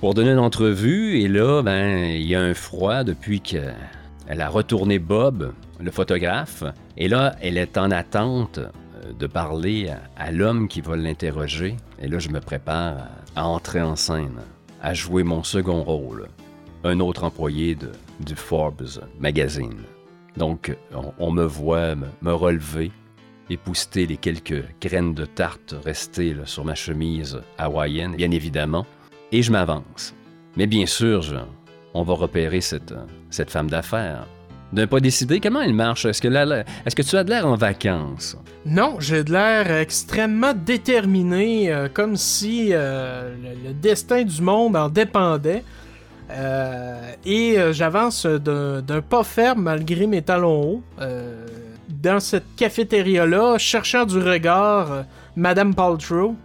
pour 0.00 0.14
donner 0.14 0.30
une 0.30 0.38
entrevue, 0.38 1.20
et 1.20 1.28
là, 1.28 1.62
ben, 1.62 2.04
il 2.04 2.26
y 2.26 2.34
a 2.34 2.40
un 2.40 2.54
froid 2.54 3.04
depuis 3.04 3.40
qu'elle 3.40 3.74
a 4.28 4.48
retourné 4.48 4.98
Bob, 4.98 5.52
le 5.80 5.90
photographe, 5.90 6.64
et 6.96 7.08
là, 7.08 7.36
elle 7.40 7.56
est 7.56 7.78
en 7.78 7.90
attente 7.90 8.58
euh, 8.58 9.12
de 9.18 9.26
parler 9.26 9.90
à, 10.16 10.32
l'homme 10.32 10.68
qui 10.68 10.80
va 10.80 10.96
l'interroger, 10.96 11.76
et 12.00 12.08
là, 12.08 12.18
je 12.18 12.28
me 12.28 12.40
prépare 12.40 13.08
à, 13.34 13.40
à 13.40 13.44
entrer 13.44 13.80
en 13.80 13.96
scène, 13.96 14.40
à 14.82 14.94
jouer 14.94 15.22
mon 15.22 15.42
second 15.42 15.82
rôle, 15.82 16.28
un 16.84 17.00
autre 17.00 17.24
employé 17.24 17.74
de, 17.74 17.90
du 18.20 18.34
Forbes 18.34 19.00
magazine. 19.18 19.84
Donc, 20.38 20.76
on, 21.18 21.32
me 21.32 21.44
voit 21.44 21.96
me, 21.96 22.32
relever, 22.32 22.92
épousseter 23.50 24.06
les 24.06 24.16
quelques 24.16 24.64
graines 24.80 25.12
de 25.12 25.24
tarte 25.24 25.74
restées 25.84 26.36
sur 26.44 26.64
ma 26.64 26.76
chemise 26.76 27.40
hawaïenne, 27.58 28.14
bien 28.14 28.30
évidemment, 28.30 28.86
et 29.32 29.42
je 29.42 29.50
m'avance. 29.50 30.14
Mais 30.56 30.68
bien 30.68 30.86
sûr, 30.86 31.24
on 31.92 32.02
va 32.04 32.14
repérer 32.14 32.60
cette, 32.60 32.94
femme 33.48 33.68
d'affaires. 33.68 34.26
D'un 34.72 34.86
pas 34.86 35.00
décidé, 35.00 35.40
comment 35.40 35.62
elle 35.62 35.74
marche? 35.74 36.04
Est-ce 36.04 36.20
que, 36.20 37.02
tu 37.02 37.16
as 37.16 37.24
de 37.24 37.30
l'air 37.30 37.46
en 37.46 37.56
vacances? 37.56 38.36
Non, 38.64 39.00
j'ai 39.00 39.24
de 39.24 39.32
l'air 39.32 39.72
extrêmement 39.72 40.52
déterminé, 40.54 41.72
euh, 41.72 41.88
comme 41.92 42.16
si 42.16 42.68
euh, 42.72 43.34
le 43.64 43.72
destin 43.72 44.22
du 44.24 44.42
monde 44.42 44.76
en 44.76 44.88
dépendait. 44.88 45.64
Euh, 46.30 47.12
et 47.24 47.58
euh, 47.58 47.72
j'avance 47.72 48.26
d'un 48.26 49.00
pas 49.08 49.24
ferme 49.24 49.62
malgré 49.62 50.06
mes 50.06 50.22
talons 50.22 50.62
hauts. 50.62 50.82
euh, 51.00 51.46
dans 51.88 52.20
cette 52.20 52.44
cafétéria-là, 52.56 53.56
cherchant 53.58 54.04
du 54.04 54.18
regard 54.18 55.04
Madame 55.36 55.74
Paltrow. 55.74 56.36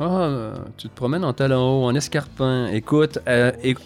Ah, 0.00 0.04
euh, 0.22 0.54
tu 0.78 0.88
te 0.88 0.94
promènes 0.94 1.24
en 1.24 1.32
talons 1.32 1.82
hauts, 1.82 1.86
en 1.86 1.94
escarpin. 1.94 2.68
Écoute, 2.68 3.18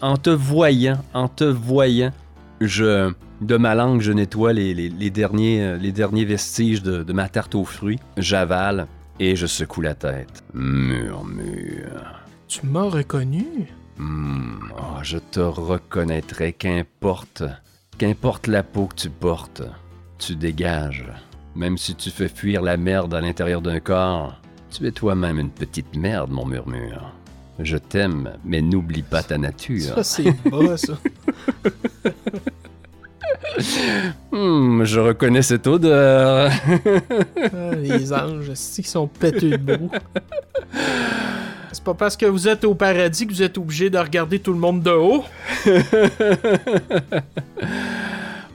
en 0.03 0.17
te 0.19 0.31
voyant, 0.31 0.99
en 1.15 1.27
te 1.29 1.45
voyant, 1.45 2.13
je, 2.61 3.11
de 3.41 3.57
ma 3.57 3.75
langue, 3.75 4.03
je 4.03 4.13
nettoie 4.13 4.53
les, 4.53 4.73
les- 4.75 4.89
les 4.91 5.11
derniers, 5.11 5.77
les 5.79 5.91
derniers 5.91 6.25
vestiges 6.27 6.83
de, 6.83 7.03
de 7.03 7.13
ma 7.13 7.29
tarte 7.29 7.55
aux 7.55 7.65
fruits. 7.65 7.99
J'avale 8.19 8.87
et 9.19 9.35
je 9.37 9.47
secoue 9.47 9.81
la 9.81 9.95
tête. 9.95 10.45
Murmure. 10.55 12.21
Tu 12.49 12.65
m'as 12.67 12.83
reconnu? 12.89 13.47
Hmm, 13.99 14.59
oh, 14.77 14.99
je 15.03 15.19
te 15.19 15.41
reconnaîtrai, 15.41 16.53
qu'importe, 16.53 17.43
qu'importe 17.99 18.47
la 18.47 18.63
peau 18.63 18.87
que 18.87 18.95
tu 18.95 19.11
portes, 19.11 19.63
tu 20.19 20.37
dégages. 20.37 21.05
Même 21.55 21.79
si 21.79 21.95
tu 21.95 22.11
fais 22.11 22.29
fuir 22.29 22.61
la 22.61 22.77
merde 22.77 23.15
à 23.15 23.21
l'intérieur 23.21 23.63
d'un 23.63 23.81
corps, 23.81 24.39
tu 24.71 24.87
es 24.87 24.93
toi-même 24.93 25.39
une 25.39 25.51
petite 25.51 25.97
merde, 25.97 26.31
mon 26.31 26.45
murmure. 26.45 27.13
Je 27.59 27.79
t'aime, 27.79 28.33
mais 28.45 28.61
n'oublie 28.61 29.03
pas 29.03 29.23
ta 29.23 29.39
nature. 29.39 29.95
Ça, 29.95 30.05
c'est 30.05 30.33
bas, 30.51 30.77
ça. 30.77 30.99
Hmm, 34.31 34.85
je 34.85 35.01
reconnais 35.01 35.43
cette 35.43 35.67
odeur. 35.67 36.51
Ah, 37.37 37.75
les 37.75 38.13
anges, 38.13 38.53
ils 38.79 38.87
sont 38.87 39.07
pétés 39.07 39.57
de 39.57 39.57
brou. 39.57 39.91
Pas 41.87 41.95
parce 41.95 42.17
que 42.17 42.27
vous 42.27 42.49
êtes 42.49 42.65
au 42.65 42.75
paradis 42.75 43.29
que 43.29 43.33
vous 43.33 43.43
êtes 43.43 43.59
obligé 43.59 43.91
de 43.91 43.99
regarder 43.99 44.41
tout 44.41 44.53
le 44.53 44.59
monde 44.59 44.83
de 44.83 44.91
haut. 44.91 45.25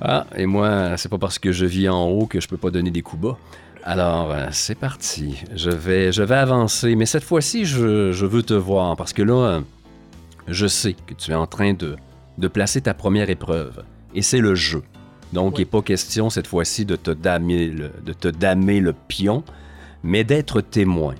Ah, 0.03 0.25
et 0.35 0.47
moi, 0.47 0.97
c'est 0.97 1.09
pas 1.09 1.19
parce 1.19 1.37
que 1.37 1.51
je 1.51 1.63
vis 1.63 1.87
en 1.87 2.05
haut 2.09 2.25
que 2.25 2.41
je 2.41 2.47
peux 2.47 2.57
pas 2.57 2.71
donner 2.71 2.89
des 2.89 3.03
coups 3.03 3.21
bas. 3.21 3.37
Alors, 3.83 4.31
euh, 4.31 4.47
c'est 4.49 4.73
parti. 4.73 5.43
Je 5.55 5.69
vais, 5.69 6.11
je 6.11 6.23
vais 6.23 6.37
avancer, 6.37 6.95
mais 6.95 7.05
cette 7.05 7.23
fois-ci, 7.23 7.65
je, 7.65 8.11
je 8.11 8.25
veux 8.25 8.41
te 8.41 8.55
voir 8.55 8.95
parce 8.97 9.13
que 9.13 9.21
là, 9.21 9.33
euh, 9.33 9.61
je 10.47 10.65
sais 10.65 10.93
que 10.93 11.13
tu 11.13 11.29
es 11.29 11.35
en 11.35 11.45
train 11.45 11.73
de, 11.73 11.97
de 12.39 12.47
placer 12.47 12.81
ta 12.81 12.95
première 12.95 13.29
épreuve. 13.29 13.83
Et 14.15 14.23
c'est 14.23 14.39
le 14.39 14.55
jeu. 14.55 14.81
Donc, 15.33 15.59
il 15.59 15.61
n'est 15.61 15.65
pas 15.65 15.83
question 15.83 16.31
cette 16.31 16.47
fois-ci 16.47 16.83
de 16.83 16.95
te 16.95 17.11
damer 17.11 17.67
le, 17.67 17.91
de 18.03 18.13
te 18.13 18.27
damer 18.27 18.79
le 18.79 18.93
pion, 18.93 19.43
mais 20.01 20.23
d'être 20.23 20.61
témoin. 20.61 21.13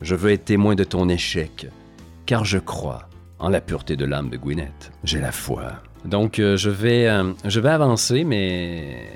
Je 0.00 0.14
veux 0.14 0.30
être 0.30 0.44
témoin 0.44 0.76
de 0.76 0.84
ton 0.84 1.08
échec, 1.08 1.66
car 2.24 2.44
je 2.44 2.58
crois 2.58 3.08
en 3.40 3.48
la 3.48 3.60
pureté 3.60 3.96
de 3.96 4.04
l'âme 4.04 4.30
de 4.30 4.36
Gwyneth. 4.36 4.92
J'ai 5.02 5.20
la 5.20 5.32
foi. 5.32 5.72
Donc, 6.04 6.38
euh, 6.38 6.56
je, 6.56 6.70
vais, 6.70 7.08
euh, 7.08 7.32
je 7.44 7.58
vais 7.58 7.68
avancer, 7.68 8.22
mais 8.22 9.08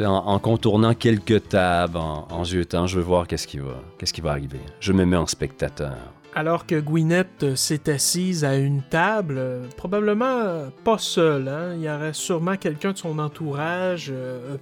en, 0.00 0.04
en 0.06 0.38
contournant 0.40 0.94
quelques 0.94 1.48
tables, 1.48 1.96
en, 1.96 2.26
en 2.28 2.44
jetant, 2.44 2.88
je 2.88 2.96
veux 2.96 3.04
voir 3.04 3.28
qu'est-ce 3.28 3.46
qui 3.46 3.58
va, 3.58 3.82
qui 3.98 4.20
va 4.20 4.32
arriver. 4.32 4.60
Je 4.80 4.92
me 4.92 5.04
mets 5.04 5.16
en 5.16 5.26
spectateur. 5.26 5.96
Alors 6.34 6.66
que 6.66 6.80
Gwyneth 6.80 7.42
euh, 7.44 7.54
s'est 7.54 7.88
assise 7.88 8.44
à 8.44 8.56
une 8.56 8.82
table, 8.82 9.40
probablement 9.76 10.70
pas 10.82 10.98
seule, 10.98 11.46
hein? 11.48 11.74
il 11.76 11.82
y 11.82 11.88
aurait 11.88 12.14
sûrement 12.14 12.56
quelqu'un 12.56 12.92
de 12.92 12.98
son 12.98 13.18
entourage 13.20 14.12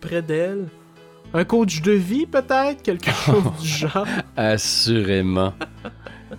près 0.01 0.21
d'elle. 0.21 0.67
Un 1.35 1.45
coach 1.45 1.83
de 1.83 1.93
vie 1.93 2.27
peut-être, 2.27 2.83
quelque 2.83 3.11
chose 3.27 3.45
du 3.61 3.69
genre? 3.69 4.07
Assurément. 4.37 5.53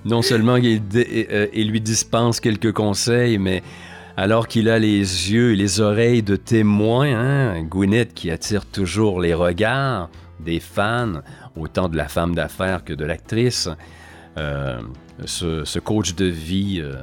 Non 0.05 0.21
seulement 0.21 0.55
il, 0.57 0.81
euh, 0.95 1.47
il 1.53 1.69
lui 1.69 1.81
dispense 1.81 2.39
quelques 2.39 2.71
conseils, 2.73 3.37
mais 3.37 3.61
alors 4.17 4.47
qu'il 4.47 4.69
a 4.69 4.79
les 4.79 4.97
yeux 5.31 5.53
et 5.53 5.55
les 5.55 5.79
oreilles 5.79 6.23
de 6.23 6.35
témoin, 6.35 7.07
hein, 7.07 7.63
Gwyneth 7.63 8.13
qui 8.13 8.31
attire 8.31 8.65
toujours 8.65 9.21
les 9.21 9.33
regards 9.33 10.09
des 10.39 10.59
fans, 10.59 11.21
autant 11.55 11.89
de 11.89 11.97
la 11.97 12.07
femme 12.07 12.35
d'affaires 12.35 12.83
que 12.83 12.93
de 12.93 13.05
l'actrice, 13.05 13.69
euh, 14.37 14.81
ce, 15.25 15.63
ce 15.65 15.79
coach 15.79 16.15
de 16.15 16.25
vie 16.25 16.81
euh, 16.81 16.95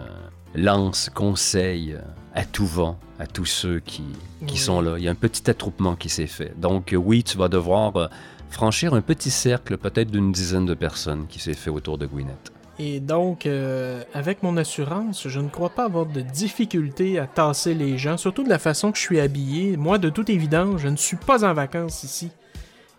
lance 0.54 1.10
conseil 1.14 1.94
euh, 1.94 2.00
à 2.36 2.44
tout 2.44 2.66
vent 2.66 2.98
à 3.18 3.26
tous 3.26 3.46
ceux 3.46 3.80
qui, 3.80 4.02
qui 4.46 4.52
Oui. 4.54 4.56
sont 4.58 4.80
là. 4.82 4.96
Il 4.98 5.04
y 5.04 5.08
a 5.08 5.10
un 5.10 5.14
petit 5.16 5.50
attroupement 5.50 5.96
qui 5.96 6.08
s'est 6.10 6.26
fait. 6.26 6.52
Donc 6.60 6.92
euh, 6.92 6.96
oui, 6.96 7.24
tu 7.24 7.38
vas 7.38 7.48
devoir 7.48 7.96
euh, 7.96 8.06
franchir 8.50 8.92
un 8.94 9.00
petit 9.00 9.30
cercle, 9.30 9.78
peut-être 9.78 10.10
d'une 10.10 10.30
dizaine 10.32 10.66
de 10.66 10.74
personnes 10.74 11.26
qui 11.28 11.40
s'est 11.40 11.54
fait 11.54 11.70
autour 11.70 11.96
de 11.98 12.06
Gwyneth. 12.06 12.52
Et 12.78 13.00
donc, 13.00 13.46
euh, 13.46 14.02
avec 14.12 14.42
mon 14.42 14.58
assurance, 14.58 15.28
je 15.28 15.40
ne 15.40 15.48
crois 15.48 15.70
pas 15.70 15.84
avoir 15.86 16.04
de 16.04 16.20
difficulté 16.20 17.18
à 17.18 17.26
tasser 17.26 17.72
les 17.72 17.96
gens, 17.96 18.18
surtout 18.18 18.44
de 18.44 18.50
la 18.50 18.58
façon 18.58 18.92
que 18.92 18.98
je 18.98 19.02
suis 19.02 19.18
habillé. 19.18 19.78
Moi, 19.78 19.96
de 19.96 20.10
toute 20.10 20.28
évidence, 20.28 20.78
je 20.82 20.88
ne 20.88 20.96
suis 20.96 21.16
pas 21.16 21.42
en 21.42 21.54
vacances 21.54 22.04
ici. 22.04 22.30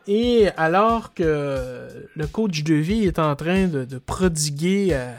Et 0.07 0.47
alors 0.57 1.13
que 1.13 2.07
le 2.15 2.25
coach 2.27 2.63
de 2.63 2.73
vie 2.73 3.03
est 3.05 3.19
en 3.19 3.35
train 3.35 3.67
de, 3.67 3.85
de 3.85 3.97
prodiguer 3.99 4.95
à, 4.95 5.11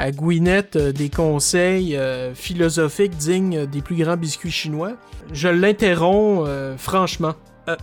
à 0.00 0.10
Gwyneth 0.12 0.76
euh, 0.76 0.92
des 0.92 1.10
conseils 1.10 1.96
euh, 1.96 2.34
philosophiques 2.34 3.16
dignes 3.16 3.66
des 3.66 3.82
plus 3.82 3.96
grands 3.96 4.16
biscuits 4.16 4.50
chinois, 4.50 4.92
je 5.32 5.48
l'interromps 5.48 6.44
euh, 6.48 6.76
franchement. 6.76 7.34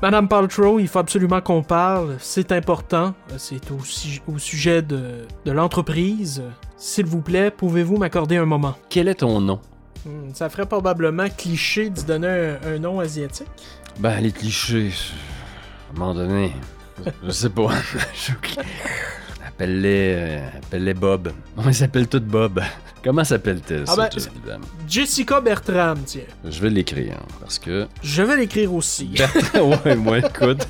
Madame 0.01 0.27
Paltrow, 0.27 0.79
il 0.79 0.87
faut 0.89 0.99
absolument 0.99 1.39
qu'on 1.39 1.63
parle, 1.63 2.17
c'est 2.19 2.51
important, 2.51 3.13
c'est 3.37 3.71
au, 3.71 3.79
si- 3.85 4.19
au 4.27 4.37
sujet 4.37 4.81
de, 4.81 5.25
de 5.45 5.51
l'entreprise. 5.53 6.43
S'il 6.75 7.05
vous 7.05 7.21
plaît, 7.21 7.51
pouvez-vous 7.51 7.95
m'accorder 7.95 8.35
un 8.35 8.43
moment? 8.45 8.75
Quel 8.89 9.07
est 9.07 9.15
ton 9.15 9.39
nom? 9.39 9.61
Hmm, 10.05 10.33
Ça 10.33 10.49
ferait 10.49 10.65
probablement 10.65 11.27
cliché 11.29 11.89
d'y 11.89 12.03
donner 12.03 12.27
un, 12.65 12.75
un 12.75 12.79
nom 12.79 12.99
asiatique. 12.99 13.47
Ben, 13.99 14.19
les 14.19 14.33
clichés, 14.33 14.91
à 14.91 15.95
un 15.95 15.99
moment 15.99 16.13
donné, 16.15 16.51
je 17.23 17.31
sais 17.31 17.49
pas. 17.49 17.69
Appelle-les 19.57 20.13
euh, 20.15 20.47
appelle-les 20.55 20.93
Bob. 20.93 21.31
On 21.57 21.73
s'appelle 21.73 22.07
tous 22.07 22.19
Bob? 22.19 22.61
Comment 23.03 23.23
s'appelle-t-elle, 23.23 23.85
Ah 23.87 23.95
ben, 23.95 24.07
cette 24.11 24.25
jeune 24.25 24.41
dame? 24.45 24.61
Jessica 24.87 25.41
Bertram, 25.41 25.97
tiens. 26.05 26.21
Je 26.47 26.61
vais 26.61 26.69
l'écrire, 26.69 27.15
hein, 27.19 27.25
parce 27.39 27.57
que... 27.57 27.87
Je 28.03 28.21
vais 28.21 28.37
l'écrire 28.37 28.71
aussi. 28.71 29.15
ouais, 29.85 29.95
moi, 29.95 30.19
écoute. 30.19 30.67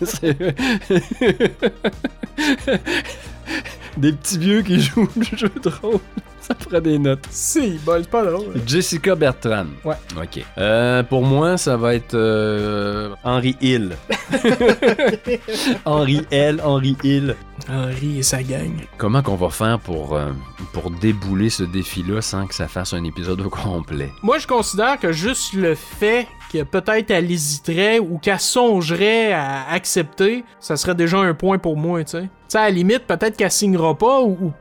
Des 3.97 4.11
petits 4.13 4.37
vieux 4.37 4.61
qui 4.61 4.79
jouent 4.79 5.09
le 5.15 5.37
jeu 5.37 5.51
de 5.63 5.69
rôle, 5.81 5.99
ça 6.41 6.53
ferait 6.55 6.81
des 6.81 6.99
notes. 6.99 7.25
si, 7.31 7.79
bon, 7.83 7.99
c'est 8.01 8.09
pas 8.09 8.23
drôle. 8.23 8.53
Jessica 8.65 9.15
Bertram. 9.15 9.71
Ouais. 9.83 9.95
Ok. 10.15 10.43
Euh, 10.57 11.01
pour 11.03 11.23
moi, 11.23 11.57
ça 11.57 11.77
va 11.77 11.95
être 11.95 12.13
euh, 12.13 13.15
Henry 13.23 13.55
Hill. 13.61 13.95
Henry 15.85 16.25
L. 16.31 16.61
Henry 16.63 16.95
Hill. 17.03 17.35
Henri 17.69 18.19
et 18.19 18.23
sa 18.23 18.43
gang. 18.43 18.71
Comment 18.97 19.21
qu'on 19.21 19.35
va 19.35 19.49
faire 19.49 19.79
pour, 19.79 20.15
euh, 20.15 20.31
pour 20.73 20.89
débouler 20.91 21.49
ce 21.49 21.63
défi-là 21.63 22.21
sans 22.21 22.45
que 22.47 22.55
ça 22.55 22.67
fasse 22.67 22.93
un 22.93 23.03
épisode 23.03 23.41
au 23.41 23.49
complet? 23.49 24.11
Moi, 24.23 24.37
je 24.37 24.47
considère 24.47 24.97
que 24.99 25.11
juste 25.11 25.53
le 25.53 25.75
fait 25.75 26.27
que 26.51 26.63
peut-être 26.63 27.11
elle 27.11 27.31
hésiterait 27.31 27.99
ou 27.99 28.17
qu'elle 28.17 28.39
songerait 28.39 29.33
à 29.33 29.69
accepter, 29.71 30.43
ça 30.59 30.77
serait 30.77 30.95
déjà 30.95 31.17
un 31.17 31.33
point 31.33 31.57
pour 31.57 31.77
moi, 31.77 32.03
tu 32.03 32.11
sais. 32.11 32.21
Tu 32.21 32.27
sais, 32.49 32.57
à 32.59 32.63
la 32.63 32.69
limite, 32.69 32.99
peut-être 33.07 33.35
qu'elle 33.35 33.51
signera 33.51 33.97
pas 33.97 34.21
ou, 34.21 34.53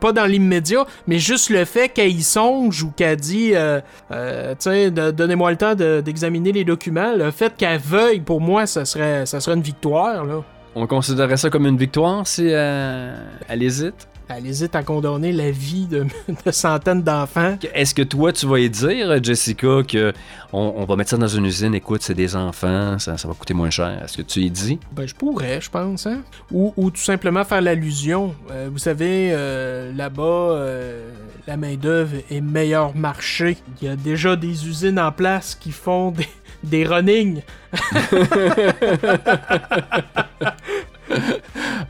pas 0.00 0.12
dans 0.12 0.24
l'immédiat, 0.24 0.86
mais 1.06 1.18
juste 1.18 1.50
le 1.50 1.64
fait 1.66 1.88
qu'elle 1.90 2.10
y 2.10 2.22
songe 2.22 2.82
ou 2.82 2.90
qu'elle 2.90 3.16
dit, 3.16 3.50
euh, 3.54 3.80
euh, 4.10 4.52
tu 4.52 4.70
sais, 4.70 4.90
donnez-moi 4.90 5.50
le 5.50 5.56
temps 5.56 5.74
de- 5.74 6.00
d'examiner 6.02 6.52
les 6.52 6.64
documents, 6.64 7.12
le 7.14 7.30
fait 7.30 7.54
qu'elle 7.56 7.78
veuille, 7.80 8.20
pour 8.20 8.40
moi, 8.40 8.66
ça 8.66 8.84
serait, 8.84 9.26
ça 9.26 9.40
serait 9.40 9.56
une 9.56 9.62
victoire, 9.62 10.24
là. 10.24 10.42
On 10.74 10.86
considérait 10.86 11.38
ça 11.38 11.48
comme 11.48 11.66
une 11.66 11.78
victoire 11.78 12.26
si 12.26 12.48
euh, 12.50 13.14
elle 13.48 13.62
hésite? 13.62 14.08
Elle 14.28 14.46
hésite 14.46 14.74
à 14.74 14.82
condamner 14.82 15.32
la 15.32 15.50
vie 15.52 15.86
de, 15.86 16.04
de 16.46 16.50
centaines 16.50 17.02
d'enfants. 17.02 17.56
Est-ce 17.72 17.94
que 17.94 18.02
toi, 18.02 18.32
tu 18.32 18.46
vas 18.46 18.58
y 18.58 18.68
dire, 18.68 19.22
Jessica, 19.22 19.82
que 19.86 20.12
on, 20.52 20.74
on 20.76 20.84
va 20.84 20.96
mettre 20.96 21.10
ça 21.10 21.16
dans 21.16 21.28
une 21.28 21.46
usine, 21.46 21.74
écoute, 21.74 22.02
c'est 22.02 22.14
des 22.14 22.34
enfants, 22.34 22.98
ça, 22.98 23.16
ça 23.16 23.28
va 23.28 23.34
coûter 23.34 23.54
moins 23.54 23.70
cher? 23.70 24.02
Est-ce 24.04 24.16
que 24.16 24.22
tu 24.22 24.40
y 24.40 24.50
dis? 24.50 24.80
Ben, 24.92 25.06
je 25.06 25.14
pourrais, 25.14 25.60
je 25.60 25.70
pense, 25.70 26.06
hein. 26.06 26.22
Ou, 26.50 26.74
ou 26.76 26.90
tout 26.90 27.00
simplement 27.00 27.44
faire 27.44 27.60
l'allusion. 27.60 28.34
Euh, 28.50 28.68
vous 28.70 28.78
savez, 28.78 29.30
euh, 29.32 29.92
là-bas, 29.94 30.22
euh, 30.22 31.08
la 31.46 31.56
main-d'œuvre 31.56 32.16
est 32.28 32.40
meilleur 32.40 32.96
marché. 32.96 33.56
Il 33.80 33.88
y 33.88 33.90
a 33.90 33.96
déjà 33.96 34.34
des 34.34 34.66
usines 34.66 34.98
en 34.98 35.12
place 35.12 35.54
qui 35.54 35.70
font 35.70 36.10
des, 36.10 36.26
des 36.64 36.84
runnings. 36.84 37.42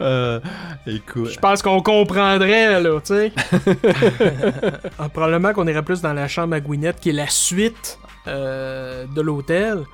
Euh, 0.00 0.40
écoute. 0.87 1.30
Je 1.30 1.38
pense 1.38 1.62
qu'on 1.62 1.80
comprendrait, 1.80 2.80
là, 2.82 3.00
tu 3.00 3.14
sais. 3.14 3.32
Ah, 4.99 5.08
Probablement 5.08 5.54
qu'on 5.54 5.66
irait 5.66 5.82
plus 5.82 6.02
dans 6.02 6.12
la 6.12 6.28
chambre 6.28 6.54
à 6.54 6.61
Gwyneth, 6.61 7.00
qui 7.00 7.11
est 7.11 7.14
la 7.14 7.28
suite 7.28 7.99
euh, 8.26 9.06
de 9.14 9.20
l'hôtel. 9.23 9.85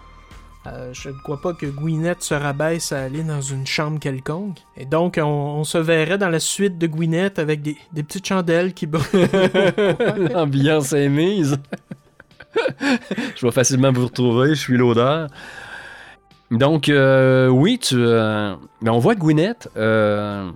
Euh, 0.66 0.90
je 0.92 1.10
ne 1.10 1.14
crois 1.22 1.40
pas 1.40 1.52
que 1.52 1.66
Gwyneth 1.66 2.22
se 2.22 2.34
rabaisse 2.34 2.90
à 2.92 3.02
aller 3.02 3.22
dans 3.22 3.40
une 3.40 3.66
chambre 3.66 4.00
quelconque. 4.00 4.58
Et 4.76 4.86
donc, 4.86 5.20
on, 5.22 5.24
on 5.24 5.64
se 5.64 5.78
verrait 5.78 6.18
dans 6.18 6.28
la 6.30 6.40
suite 6.40 6.78
de 6.78 6.86
Gwyneth 6.88 7.38
avec 7.38 7.62
des, 7.62 7.76
des 7.92 8.02
petites 8.02 8.26
chandelles 8.26 8.74
qui 8.74 8.86
brûlent. 8.86 9.28
L'ambiance 10.32 10.92
est 10.92 11.08
mise. 11.08 11.58
je 13.36 13.46
vais 13.46 13.52
facilement 13.52 13.92
vous 13.92 14.06
retrouver, 14.06 14.50
je 14.50 14.60
suis 14.60 14.76
l'odeur. 14.76 15.28
Donc, 16.52 16.90
euh, 16.90 17.48
oui, 17.48 17.78
tu, 17.78 17.96
euh, 17.98 18.54
mais 18.82 18.90
on 18.90 18.98
voit 18.98 19.14
Gwyneth, 19.14 19.68
euh, 19.76 20.50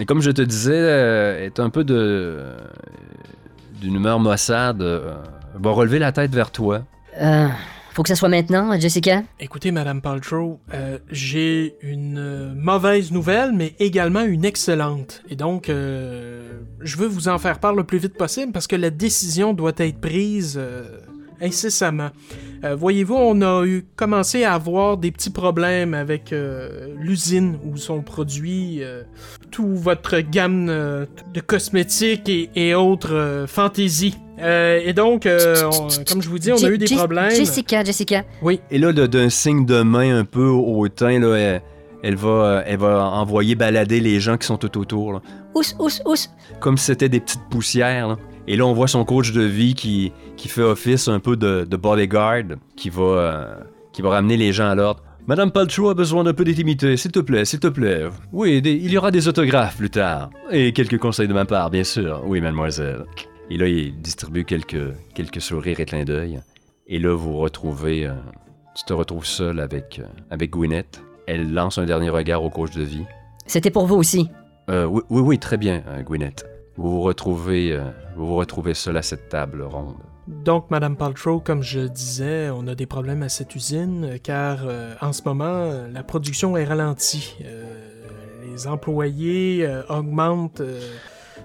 et 0.00 0.04
comme 0.04 0.20
je 0.20 0.32
te 0.32 0.42
disais, 0.42 0.72
euh, 0.74 1.44
est 1.44 1.60
un 1.60 1.70
peu 1.70 1.84
de 1.84 1.94
euh, 1.96 2.56
d'une 3.80 3.94
humeur 3.94 4.18
maussade, 4.18 4.82
euh, 4.82 5.14
va 5.54 5.70
relever 5.70 6.00
la 6.00 6.10
tête 6.10 6.34
vers 6.34 6.50
toi. 6.50 6.82
Euh, 7.22 7.46
faut 7.92 8.02
que 8.02 8.08
ça 8.08 8.16
soit 8.16 8.28
maintenant, 8.28 8.78
Jessica. 8.78 9.22
Écoutez, 9.38 9.70
Madame 9.70 10.02
Paltrow, 10.02 10.58
euh, 10.74 10.98
j'ai 11.10 11.76
une 11.80 12.52
mauvaise 12.54 13.12
nouvelle, 13.12 13.52
mais 13.52 13.74
également 13.78 14.22
une 14.22 14.44
excellente. 14.44 15.22
Et 15.30 15.36
donc, 15.36 15.68
euh, 15.68 16.58
je 16.80 16.96
veux 16.96 17.06
vous 17.06 17.28
en 17.28 17.38
faire 17.38 17.60
part 17.60 17.74
le 17.74 17.84
plus 17.84 17.98
vite 17.98 18.18
possible 18.18 18.52
parce 18.52 18.66
que 18.66 18.76
la 18.76 18.90
décision 18.90 19.54
doit 19.54 19.72
être 19.78 20.00
prise 20.00 20.58
euh, 20.60 20.98
incessamment. 21.42 22.10
Euh, 22.64 22.74
Voyez-vous, 22.74 23.14
on 23.14 23.40
a 23.42 23.64
eu 23.66 23.84
commencé 23.96 24.44
à 24.44 24.54
avoir 24.54 24.96
des 24.96 25.10
petits 25.12 25.30
problèmes 25.30 25.94
avec 25.94 26.32
euh, 26.32 26.88
l'usine 26.98 27.58
où 27.64 27.76
sont 27.76 28.00
produits 28.02 28.82
euh, 28.82 29.02
tout 29.50 29.74
votre 29.76 30.20
gamme 30.20 30.68
euh, 30.68 31.06
de 31.34 31.40
cosmétiques 31.40 32.28
et, 32.28 32.50
et 32.54 32.74
autres 32.74 33.14
euh, 33.14 33.46
fantaisies. 33.46 34.16
Euh, 34.38 34.80
et 34.84 34.92
donc, 34.92 35.24
euh, 35.26 35.62
on- 35.72 35.88
comme 36.08 36.22
je 36.22 36.28
vous 36.28 36.38
dis, 36.38 36.52
on 36.52 36.56
a 36.56 36.68
eu 36.68 36.78
des 36.78 36.86
problèmes. 36.94 37.30
Jessica, 37.30 37.82
Jessica. 37.84 38.24
Et 38.70 38.78
là, 38.78 38.92
de- 38.92 39.06
d'un 39.06 39.30
signe 39.30 39.64
de 39.64 39.82
main 39.82 40.18
un 40.18 40.24
peu 40.24 40.46
hautain, 40.48 41.18
là, 41.20 41.34
elle, 41.36 41.62
elle 42.02 42.16
va, 42.16 42.62
elle 42.66 42.78
va 42.78 43.06
envoyer 43.10 43.54
balader 43.54 44.00
les 44.00 44.20
gens 44.20 44.36
qui 44.36 44.46
sont 44.46 44.58
tout 44.58 44.78
autour. 44.78 45.12
là. 45.14 45.22
Ous, 45.54 45.62
ous, 45.78 45.88
ous. 46.04 46.14
comme 46.60 46.76
si 46.76 46.84
c'était 46.86 47.08
des 47.08 47.20
petites 47.20 47.48
poussières. 47.50 48.08
là. 48.08 48.16
Et 48.48 48.56
là, 48.56 48.64
on 48.66 48.72
voit 48.72 48.88
son 48.88 49.04
coach 49.04 49.32
de 49.32 49.42
vie 49.42 49.74
qui, 49.74 50.12
qui 50.36 50.48
fait 50.48 50.62
office 50.62 51.08
un 51.08 51.18
peu 51.20 51.36
de, 51.36 51.64
de 51.68 51.76
bodyguard, 51.76 52.44
qui 52.76 52.90
va, 52.90 53.02
euh, 53.02 53.54
qui 53.92 54.02
va 54.02 54.10
ramener 54.10 54.36
les 54.36 54.52
gens 54.52 54.68
à 54.68 54.74
l'ordre. 54.74 55.02
Madame 55.26 55.50
Paltrow 55.50 55.88
a 55.90 55.94
besoin 55.94 56.22
d'un 56.22 56.32
peu 56.34 56.44
d'intimité, 56.44 56.96
s'il 56.96 57.10
te 57.10 57.18
plaît, 57.18 57.44
s'il 57.44 57.58
te 57.58 57.66
plaît. 57.66 58.04
Oui, 58.32 58.62
des- 58.62 58.72
il 58.74 58.92
y 58.92 58.96
aura 58.98 59.10
des 59.10 59.26
autographes 59.26 59.76
plus 59.76 59.90
tard. 59.90 60.30
Et 60.52 60.72
quelques 60.72 60.98
conseils 60.98 61.26
de 61.26 61.32
ma 61.34 61.44
part, 61.44 61.70
bien 61.70 61.82
sûr. 61.82 62.22
Oui, 62.24 62.40
mademoiselle. 62.40 63.04
Et 63.50 63.56
là, 63.58 63.66
il 63.66 64.00
distribue 64.00 64.44
quelques, 64.44 64.92
quelques 65.14 65.40
sourires 65.40 65.80
et 65.80 65.84
clins 65.84 66.04
d'œil. 66.04 66.40
Et 66.86 66.98
là, 67.00 67.16
vous 67.16 67.36
retrouvez... 67.38 68.06
euh, 68.06 68.12
tu 68.76 68.84
te 68.84 68.92
retrouves 68.92 69.24
seul 69.26 69.58
avec, 69.58 69.98
euh, 70.00 70.06
avec 70.30 70.50
Gwyneth. 70.50 71.02
Elle 71.26 71.52
lance 71.52 71.78
un 71.78 71.86
dernier 71.86 72.10
regard 72.10 72.44
au 72.44 72.50
coach 72.50 72.70
de 72.76 72.82
vie. 72.82 73.02
C'était 73.46 73.70
pour 73.70 73.86
vous 73.86 73.96
aussi. 73.96 74.28
Euh, 74.70 74.84
oui, 74.84 75.02
oui, 75.10 75.20
oui, 75.22 75.38
très 75.40 75.56
bien, 75.56 75.82
Gwyneth. 76.04 76.44
Vous 76.76 76.90
vous 76.90 77.00
retrouvez, 77.02 77.72
euh, 77.72 77.84
vous 78.16 78.26
vous 78.26 78.36
retrouvez 78.36 78.74
seul 78.74 78.96
à 78.96 79.02
cette 79.02 79.28
table 79.28 79.62
ronde. 79.62 79.96
Donc, 80.26 80.70
Madame 80.70 80.96
Paltrow, 80.96 81.38
comme 81.40 81.62
je 81.62 81.80
disais, 81.80 82.50
on 82.50 82.66
a 82.66 82.74
des 82.74 82.86
problèmes 82.86 83.22
à 83.22 83.28
cette 83.28 83.54
usine 83.54 84.04
euh, 84.04 84.18
car 84.22 84.58
euh, 84.66 84.94
en 85.00 85.12
ce 85.12 85.22
moment, 85.24 85.70
la 85.92 86.02
production 86.02 86.56
est 86.56 86.64
ralentie. 86.64 87.36
Euh, 87.44 87.64
les 88.52 88.66
employés 88.66 89.64
euh, 89.66 89.82
augmentent, 89.88 90.60
euh, 90.60 90.80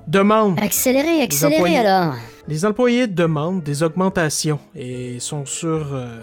demandent. 0.08 0.60
Accélérez, 0.60 1.22
accélérez 1.22 1.56
employés. 1.58 1.78
alors. 1.78 2.16
Les 2.48 2.66
employés 2.66 3.08
demandent 3.08 3.62
des 3.64 3.84
augmentations 3.84 4.60
et 4.76 5.20
sont 5.20 5.46
sur 5.46 5.94
euh, 5.94 6.18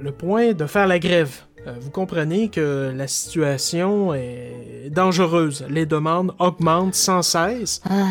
le 0.00 0.12
point 0.12 0.52
de 0.52 0.66
faire 0.66 0.86
la 0.86 0.98
grève. 0.98 1.40
Euh, 1.66 1.72
vous 1.80 1.90
comprenez 1.90 2.48
que 2.48 2.92
la 2.94 3.08
situation 3.08 4.14
est 4.14 4.90
dangereuse. 4.90 5.64
Les 5.68 5.86
demandes 5.86 6.32
augmentent 6.38 6.94
sans 6.94 7.22
cesse. 7.22 7.80
Ah, 7.88 8.04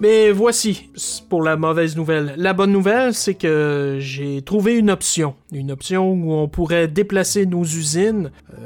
Mais 0.00 0.30
voici 0.30 0.90
pour 1.28 1.42
la 1.42 1.56
mauvaise 1.56 1.96
nouvelle. 1.96 2.34
La 2.36 2.52
bonne 2.52 2.72
nouvelle, 2.72 3.14
c'est 3.14 3.34
que 3.34 3.96
j'ai 4.00 4.42
trouvé 4.42 4.76
une 4.76 4.90
option. 4.90 5.34
Une 5.52 5.72
option 5.72 6.12
où 6.12 6.32
on 6.32 6.48
pourrait 6.48 6.86
déplacer 6.88 7.46
nos 7.46 7.64
usines 7.64 8.30
euh, 8.52 8.56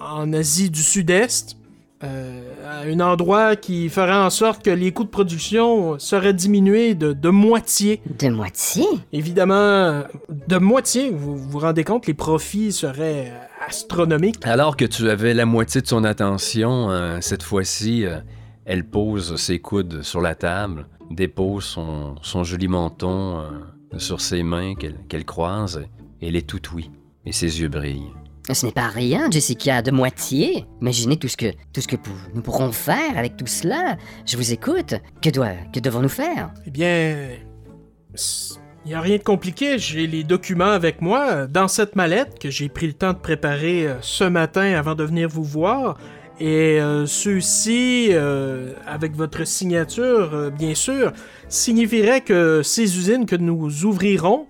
en 0.00 0.32
Asie 0.32 0.70
du 0.70 0.82
Sud-Est. 0.82 1.56
euh, 2.04 2.40
à 2.66 2.80
un 2.88 3.00
endroit 3.00 3.56
qui 3.56 3.88
ferait 3.88 4.12
en 4.12 4.30
sorte 4.30 4.64
que 4.64 4.70
les 4.70 4.92
coûts 4.92 5.04
de 5.04 5.08
production 5.08 5.98
seraient 5.98 6.32
diminués 6.34 6.94
de, 6.94 7.12
de 7.12 7.28
moitié. 7.28 8.00
de 8.18 8.28
moitié? 8.28 8.84
Évidemment, 9.12 10.02
de 10.48 10.56
moitié, 10.58 11.10
vous 11.10 11.36
vous 11.36 11.58
rendez 11.58 11.84
compte, 11.84 12.06
les 12.06 12.14
profits 12.14 12.72
seraient 12.72 13.32
astronomiques. 13.68 14.36
Alors 14.42 14.76
que 14.76 14.84
tu 14.84 15.08
avais 15.10 15.34
la 15.34 15.46
moitié 15.46 15.80
de 15.80 15.86
son 15.86 16.04
attention, 16.04 16.90
euh, 16.90 17.18
cette 17.20 17.42
fois-ci, 17.42 18.04
euh, 18.04 18.16
elle 18.64 18.84
pose 18.84 19.36
ses 19.36 19.58
coudes 19.58 20.02
sur 20.02 20.20
la 20.20 20.34
table, 20.34 20.86
dépose 21.10 21.64
son, 21.64 22.16
son 22.22 22.44
joli 22.44 22.68
menton 22.68 23.40
euh, 23.40 23.98
sur 23.98 24.20
ses 24.20 24.42
mains 24.42 24.74
qu'elle 24.74 24.98
qu'elle 25.08 25.24
croise, 25.24 25.82
et 26.20 26.28
elle 26.28 26.36
est 26.36 26.46
tout 26.46 26.62
oui, 26.74 26.90
et 27.26 27.32
ses 27.32 27.60
yeux 27.60 27.68
brillent. 27.68 28.12
Ce 28.50 28.66
n'est 28.66 28.72
pas 28.72 28.88
rien, 28.88 29.30
Jessica, 29.30 29.82
de 29.82 29.92
moitié. 29.92 30.66
Imaginez 30.80 31.16
tout 31.16 31.28
ce 31.28 31.36
que, 31.36 31.52
tout 31.72 31.80
ce 31.80 31.86
que 31.86 31.96
nous 32.34 32.42
pourrons 32.42 32.72
faire 32.72 33.16
avec 33.16 33.36
tout 33.36 33.46
cela. 33.46 33.96
Je 34.26 34.36
vous 34.36 34.52
écoute. 34.52 34.94
Que, 35.22 35.30
doit, 35.30 35.54
que 35.72 35.78
devons-nous 35.78 36.08
faire? 36.08 36.50
Eh 36.66 36.70
bien, 36.70 37.28
il 38.84 38.88
n'y 38.88 38.94
a 38.94 39.00
rien 39.00 39.18
de 39.18 39.22
compliqué. 39.22 39.78
J'ai 39.78 40.08
les 40.08 40.24
documents 40.24 40.72
avec 40.72 41.00
moi 41.00 41.46
dans 41.46 41.68
cette 41.68 41.94
mallette 41.94 42.40
que 42.40 42.50
j'ai 42.50 42.68
pris 42.68 42.88
le 42.88 42.94
temps 42.94 43.12
de 43.12 43.18
préparer 43.18 43.86
euh, 43.86 43.94
ce 44.00 44.24
matin 44.24 44.74
avant 44.74 44.96
de 44.96 45.04
venir 45.04 45.28
vous 45.28 45.44
voir. 45.44 45.96
Et 46.40 46.80
euh, 46.80 47.06
ceux-ci, 47.06 48.08
euh, 48.10 48.72
avec 48.86 49.14
votre 49.14 49.46
signature, 49.46 50.30
euh, 50.34 50.50
bien 50.50 50.74
sûr, 50.74 51.12
signifieraient 51.48 52.22
que 52.22 52.62
ces 52.62 52.96
usines 52.96 53.26
que 53.26 53.36
nous 53.36 53.84
ouvrirons 53.84 54.46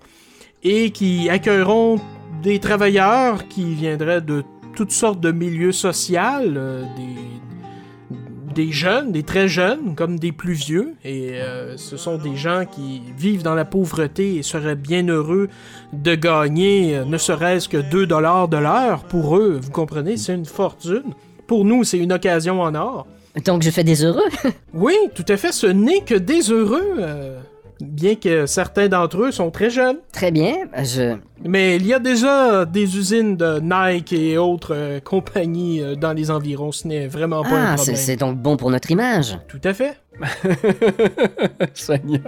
et 0.63 0.91
qui 0.91 1.29
accueilleront 1.29 1.99
des 2.41 2.59
travailleurs 2.59 3.47
qui 3.47 3.73
viendraient 3.75 4.21
de 4.21 4.43
toutes 4.75 4.91
sortes 4.91 5.19
de 5.19 5.31
milieux 5.31 5.73
sociaux, 5.73 6.19
euh, 6.41 6.83
des, 6.95 8.63
des 8.63 8.71
jeunes, 8.71 9.11
des 9.11 9.23
très 9.23 9.49
jeunes, 9.49 9.93
comme 9.95 10.17
des 10.17 10.31
plus 10.31 10.53
vieux. 10.53 10.93
Et 11.03 11.33
ce 11.75 11.97
sont 11.97 12.17
des 12.17 12.35
gens 12.35 12.65
qui 12.65 13.01
vivent 13.17 13.43
dans 13.43 13.55
la 13.55 13.65
pauvreté 13.65 14.35
et 14.35 14.43
seraient 14.43 14.75
bien 14.75 15.07
heureux 15.07 15.49
de 15.91 16.15
gagner 16.15 17.03
ne 17.05 17.17
serait-ce 17.17 17.67
que 17.67 17.77
2 17.77 18.05
dollars 18.05 18.47
de 18.47 18.57
l'heure. 18.57 19.03
Pour 19.05 19.37
eux, 19.37 19.59
vous 19.61 19.71
comprenez, 19.71 20.17
c'est 20.17 20.35
une 20.35 20.45
fortune. 20.45 21.13
Pour 21.47 21.65
nous, 21.65 21.83
c'est 21.83 21.97
une 21.97 22.13
occasion 22.13 22.61
en 22.61 22.73
or. 22.75 23.07
Donc 23.45 23.63
je 23.63 23.69
fais 23.69 23.83
des 23.83 24.03
heureux. 24.05 24.29
Oui, 24.73 24.95
tout 25.15 25.25
à 25.27 25.37
fait, 25.37 25.51
ce 25.51 25.67
n'est 25.67 26.01
que 26.01 26.15
des 26.15 26.51
heureux. 26.51 26.95
euh, 26.99 27.39
bien 27.81 28.15
que 28.15 28.45
certains 28.45 28.87
d'entre 28.87 29.21
eux 29.23 29.31
sont 29.31 29.51
très 29.51 29.69
jeunes. 29.69 29.97
Très 30.11 30.31
bien, 30.31 30.53
je... 30.83 31.15
Mais 31.45 31.75
il 31.75 31.85
y 31.85 31.93
a 31.93 31.99
déjà 31.99 32.63
des 32.65 32.97
usines 32.97 33.35
de 33.35 33.59
Nike 33.61 34.13
et 34.13 34.37
autres 34.37 34.73
euh, 34.73 34.99
compagnies 35.01 35.81
euh, 35.81 35.95
dans 35.95 36.13
les 36.13 36.31
environs. 36.31 36.71
Ce 36.71 36.87
n'est 36.87 37.07
vraiment 37.07 37.43
pas 37.43 37.49
un 37.49 37.65
Ah, 37.73 37.77
c'est 37.77 37.83
problème. 37.91 37.95
c'est 37.97 38.15
donc 38.15 38.37
bon 38.37 38.55
pour 38.55 38.71
notre 38.71 38.89
image. 38.91 39.37
Tout 39.49 39.59
à 39.65 39.73
fait. 39.73 39.97
Seigneur. 41.73 42.21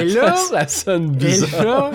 Et 0.00 0.04
là, 0.04 0.36
ça 0.36 0.68
sonne 0.68 1.14
et 1.14 1.24
bizarre. 1.24 1.64
là, 1.64 1.90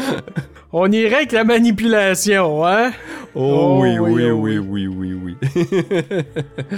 on 0.74 0.92
irait 0.92 1.16
avec 1.16 1.32
la 1.32 1.44
manipulation, 1.44 2.66
hein? 2.66 2.92
Oh, 3.36 3.40
Oh, 3.40 3.80
oui, 3.82 3.98
oui, 4.00 4.12
oui, 4.12 4.30
oh, 4.30 4.36
oui, 4.36 4.58
oui, 4.58 4.88
oui, 4.88 5.14
oui. 5.24 5.36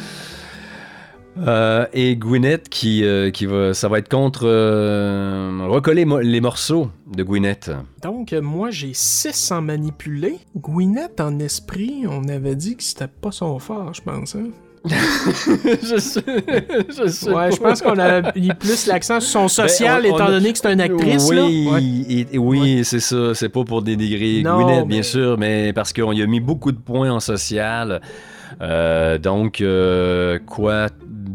Euh, 1.48 1.86
et 1.94 2.16
Gwyneth 2.18 2.70
qui, 2.70 3.04
euh, 3.04 3.32
qui 3.32 3.46
va, 3.46 3.74
ça 3.74 3.88
va 3.88 4.00
être 4.00 4.10
contre 4.10 4.42
euh, 4.46 5.60
recoller 5.70 6.04
mo- 6.06 6.20
les 6.20 6.42
morceaux 6.42 6.90
de 7.16 7.24
Gwyneth. 7.24 7.72
Donc, 8.04 8.34
euh, 8.34 8.42
moi, 8.42 8.70
j'ai 8.72 8.92
6 8.94 9.52
en 9.52 9.62
manipulé. 9.62 10.38
Gwyneth, 10.58 11.22
en 11.22 11.40
esprit, 11.40 12.04
on 12.10 12.28
avait 12.28 12.56
dit 12.56 12.76
que 12.76 12.84
c'était 12.84 13.08
pas 13.08 13.32
son 13.32 13.58
fort, 13.60 13.94
je 13.94 14.02
pense. 14.02 14.36
Hein? 14.36 14.48
je 14.86 15.98
sais, 16.00 16.24
je 16.98 17.08
sais 17.10 17.30
Ouais, 17.34 17.52
je 17.52 17.58
pense 17.58 17.82
qu'on 17.82 18.00
a 18.00 18.34
mis 18.34 18.54
plus 18.54 18.88
l'accent 18.88 19.20
sur 19.20 19.30
son 19.42 19.48
social, 19.50 20.04
Ben, 20.04 20.10
on- 20.10 20.14
on 20.14 20.16
étant 20.16 20.26
a- 20.28 20.32
donné 20.32 20.54
que 20.54 20.60
c'est 20.60 20.72
une 20.74 20.80
actrice. 20.82 21.28
Oui, 21.30 21.36
là. 21.66 21.72
Ouais. 21.72 21.84
et- 22.34 22.38
oui, 22.38 22.86
c'est 22.86 23.02
ça. 23.02 23.34
C'est 23.34 23.50
pas 23.50 23.64
pour 23.66 23.82
dénigrer 23.82 24.42
Gwyneth, 24.42 24.68
mais- 24.68 24.86
bien 24.86 25.04
sûr, 25.04 25.38
mais 25.38 25.74
parce 25.74 25.92
qu'on 25.94 26.12
y 26.14 26.22
a 26.22 26.28
mis 26.28 26.40
beaucoup 26.40 26.72
de 26.72 26.78
points 26.80 27.12
en 27.12 27.20
social. 27.20 28.02
Euh, 28.62 29.18
donc, 29.18 29.62
euh, 29.62 30.40
quoi, 30.46 30.88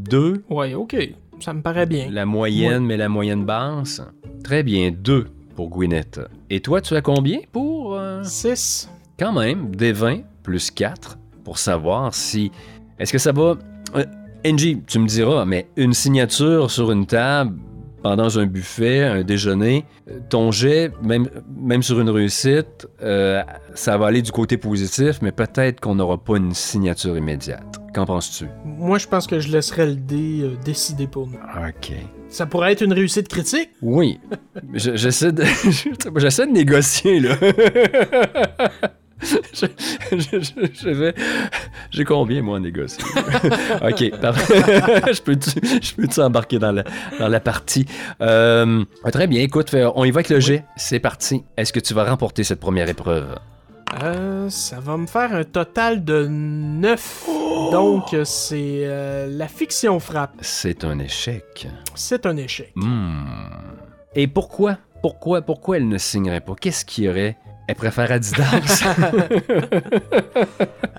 deux? 0.09 0.45
Ouais, 0.51 0.75
ok. 0.75 0.97
Ça 1.41 1.53
me 1.53 1.63
paraît 1.63 1.87
bien. 1.87 2.09
La 2.11 2.27
moyenne, 2.27 2.85
mais 2.85 2.97
la 2.97 3.09
moyenne 3.09 3.45
basse. 3.45 4.01
Très 4.43 4.63
bien, 4.63 4.91
deux 4.93 5.27
pour 5.57 5.69
Gwyneth. 5.69 6.21
Et 6.51 6.61
toi, 6.61 6.81
tu 6.81 6.95
as 6.95 7.03
combien 7.03 7.39
pour... 7.53 7.95
euh, 7.95 8.23
6. 8.23 8.89
Quand 9.19 9.33
même, 9.33 9.75
des 9.75 9.93
20 9.93 10.21
plus 10.43 10.71
4 10.71 11.19
pour 11.45 11.59
savoir 11.59 12.15
si... 12.15 12.51
Est-ce 12.99 13.13
que 13.13 13.19
ça 13.19 13.33
va... 13.33 13.57
Euh, 13.97 14.05
Angie, 14.47 14.83
tu 14.87 14.99
me 14.99 15.07
diras, 15.07 15.45
mais 15.45 15.69
une 15.77 15.95
signature 15.95 16.71
sur 16.71 16.93
une 16.93 17.07
table 17.07 17.57
pendant 18.03 18.39
un 18.39 18.47
buffet, 18.47 19.03
un 19.03 19.23
déjeuner, 19.23 19.87
euh, 20.11 20.19
ton 20.29 20.51
jet, 20.51 20.93
même, 21.03 21.29
même 21.57 21.83
sur 21.83 21.99
une 22.01 22.11
réussite, 22.11 22.87
euh, 23.03 23.43
ça 23.75 23.97
va 23.97 24.09
aller 24.09 24.21
du 24.21 24.31
côté 24.31 24.59
positif, 24.59 25.21
mais 25.23 25.33
peut-être 25.33 25.81
qu'on 25.81 25.95
n'aura 25.95 26.19
pas 26.19 26.37
une 26.37 26.53
signature 26.53 27.17
immédiate. 27.17 27.81
Qu'en 27.95 28.07
penses-tu? 28.07 28.47
Moi, 28.65 28.99
je 28.99 29.07
pense 29.07 29.27
que 29.27 29.39
je 29.39 29.49
laisserais 29.53 29.87
le 29.87 29.95
dé 29.95 30.41
euh, 30.43 30.57
décider 30.65 31.07
pour 31.07 31.29
nous. 31.29 31.39
OK. 31.39 31.93
Ça 32.29 32.45
pourrait 32.47 32.73
être 32.73 32.83
une 32.83 32.93
réussite 32.93 33.29
critique? 33.29 33.71
Oui. 33.83 34.19
Je- 34.75 34.97
J'essaie 34.97 35.31
de, 35.33 35.45
j'essaie 36.17 36.47
de 36.47 36.53
négocier, 36.53 37.21
là. 37.21 37.37
Je, 39.55 39.67
je- 40.11 40.41
je- 40.41 40.69
je 40.75 40.89
vais. 40.91 41.15
J'ai 41.91 42.05
combien, 42.05 42.43
moi, 42.43 42.59
à 42.59 42.61
négocier? 42.61 43.03
OK, 43.83 44.21
parfait. 44.21 45.15
je 45.15 45.23
peux-tu 45.23 45.95
peux 45.95 46.23
embarquer 46.23 46.59
dans 46.59 46.73
la, 46.73 46.83
dans 47.19 47.29
la 47.29 47.41
partie? 47.41 47.87
Euh, 48.21 48.85
très 49.13 49.27
bien, 49.27 49.41
écoute, 49.41 49.75
on 49.95 50.05
y 50.05 50.11
va 50.11 50.17
avec 50.19 50.29
le 50.29 50.41
G. 50.41 50.63
C'est 50.77 50.99
parti. 50.99 51.43
Est-ce 51.57 51.73
que 51.73 51.81
tu 51.81 51.95
vas 51.95 52.05
remporter 52.05 52.45
cette 52.45 52.61
première 52.61 52.89
épreuve? 52.91 53.35
Euh, 54.03 54.51
ça 54.51 54.81
va 54.81 54.97
me 54.97 55.07
faire 55.07 55.33
un 55.35 55.45
total 55.45 56.05
de 56.05 56.27
9. 56.27 57.29
Donc, 57.71 58.13
euh, 58.13 58.25
c'est 58.25 58.81
euh, 58.85 59.27
la 59.31 59.49
fiction 59.49 60.01
frappe. 60.01 60.35
C'est 60.41 60.85
un 60.85 60.99
échec. 60.99 61.69
C'est 61.95 62.27
un 62.27 62.37
échec. 62.37 62.73
Hmm. 62.75 63.25
Et 64.15 64.27
pourquoi? 64.27 64.79
Pourquoi? 65.03 65.43
Pourquoi 65.43 65.77
elle 65.77 65.89
ne 65.89 65.99
signerait 65.99 66.41
pas? 66.41 66.55
Qu'est-ce 66.61 66.85
qu'il 66.85 67.05
y 67.05 67.09
aurait? 67.09 67.37
Elle 67.67 67.75
préfère 67.77 68.11
Adidas. 68.13 68.85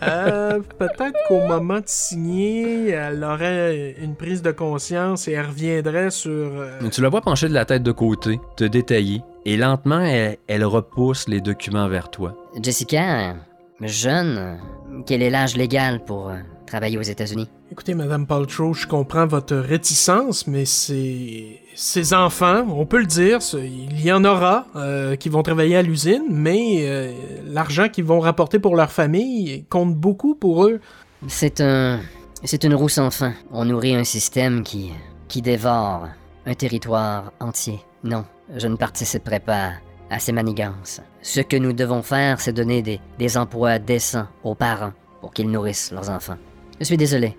Euh, 0.04 0.60
Peut-être 0.78 1.16
qu'au 1.28 1.40
moment 1.48 1.78
de 1.80 1.84
signer, 1.88 2.90
elle 2.90 3.24
aurait 3.24 3.96
une 4.02 4.16
prise 4.16 4.42
de 4.42 4.52
conscience 4.52 5.28
et 5.28 5.32
elle 5.32 5.46
reviendrait 5.48 6.12
sur. 6.12 6.30
euh, 6.32 6.80
Tu 6.92 7.02
la 7.02 7.10
vois 7.10 7.22
pencher 7.22 7.48
de 7.48 7.54
la 7.54 7.66
tête 7.66 7.82
de 7.82 7.92
côté, 7.92 8.40
te 8.58 8.66
détailler, 8.66 9.24
et 9.46 9.58
lentement, 9.58 10.02
elle, 10.02 10.38
elle 10.48 10.66
repousse 10.66 11.28
les 11.28 11.40
documents 11.42 11.88
vers 11.88 12.10
toi. 12.12 12.36
Jessica, 12.62 13.36
jeune, 13.82 14.60
quel 15.08 15.22
est 15.24 15.30
l'âge 15.30 15.56
légal 15.56 16.04
pour 16.04 16.30
euh, 16.30 16.36
travailler 16.66 16.98
aux 16.98 17.04
États-Unis? 17.04 17.50
Écoutez, 17.72 17.94
Madame 17.94 18.28
Paltrow, 18.28 18.74
je 18.74 18.88
comprends 18.88 19.28
votre 19.28 19.56
réticence, 19.56 20.48
mais 20.48 20.66
c'est. 20.66 21.62
Ces 21.78 22.14
enfants, 22.14 22.66
on 22.70 22.86
peut 22.86 23.00
le 23.00 23.06
dire, 23.06 23.40
il 23.54 24.02
y 24.02 24.12
en 24.12 24.24
aura 24.24 24.66
euh, 24.78 25.18
qui 25.18 25.28
vont 25.28 25.44
travailler 25.44 25.76
à 25.76 25.82
l'usine, 25.82 26.24
mais 26.30 26.88
euh, 26.88 27.12
l'argent 27.46 27.90
qu'ils 27.90 28.06
vont 28.06 28.22
rapporter 28.22 28.60
pour 28.60 28.78
leur 28.78 28.92
famille 28.92 29.66
compte 29.70 29.94
beaucoup 29.94 30.36
pour 30.36 30.66
eux. 30.66 30.80
C'est 31.28 31.62
un. 31.62 32.00
C'est 32.44 32.64
une 32.64 32.76
roue 32.76 32.90
sans 32.90 33.12
fin. 33.12 33.34
On 33.52 33.66
nourrit 33.66 33.96
un 33.96 34.04
système 34.04 34.64
qui. 34.64 34.92
qui 35.28 35.42
dévore 35.42 36.08
un 36.46 36.54
territoire 36.54 37.34
entier. 37.40 37.80
Non, 38.04 38.26
je 38.56 38.68
ne 38.68 38.76
participerai 38.76 39.40
pas 39.40 39.72
à 40.10 40.20
ces 40.20 40.32
manigances. 40.32 41.02
Ce 41.22 41.42
que 41.42 41.58
nous 41.58 41.74
devons 41.74 42.04
faire, 42.04 42.40
c'est 42.40 42.54
donner 42.54 42.82
des, 42.82 43.00
des 43.18 43.38
emplois 43.38 43.80
décents 43.80 44.28
aux 44.44 44.56
parents 44.56 44.94
pour 45.22 45.34
qu'ils 45.34 45.50
nourrissent 45.50 45.92
leurs 45.92 46.10
enfants. 46.10 46.38
Je 46.80 46.86
suis 46.86 46.98
désolé. 46.98 47.38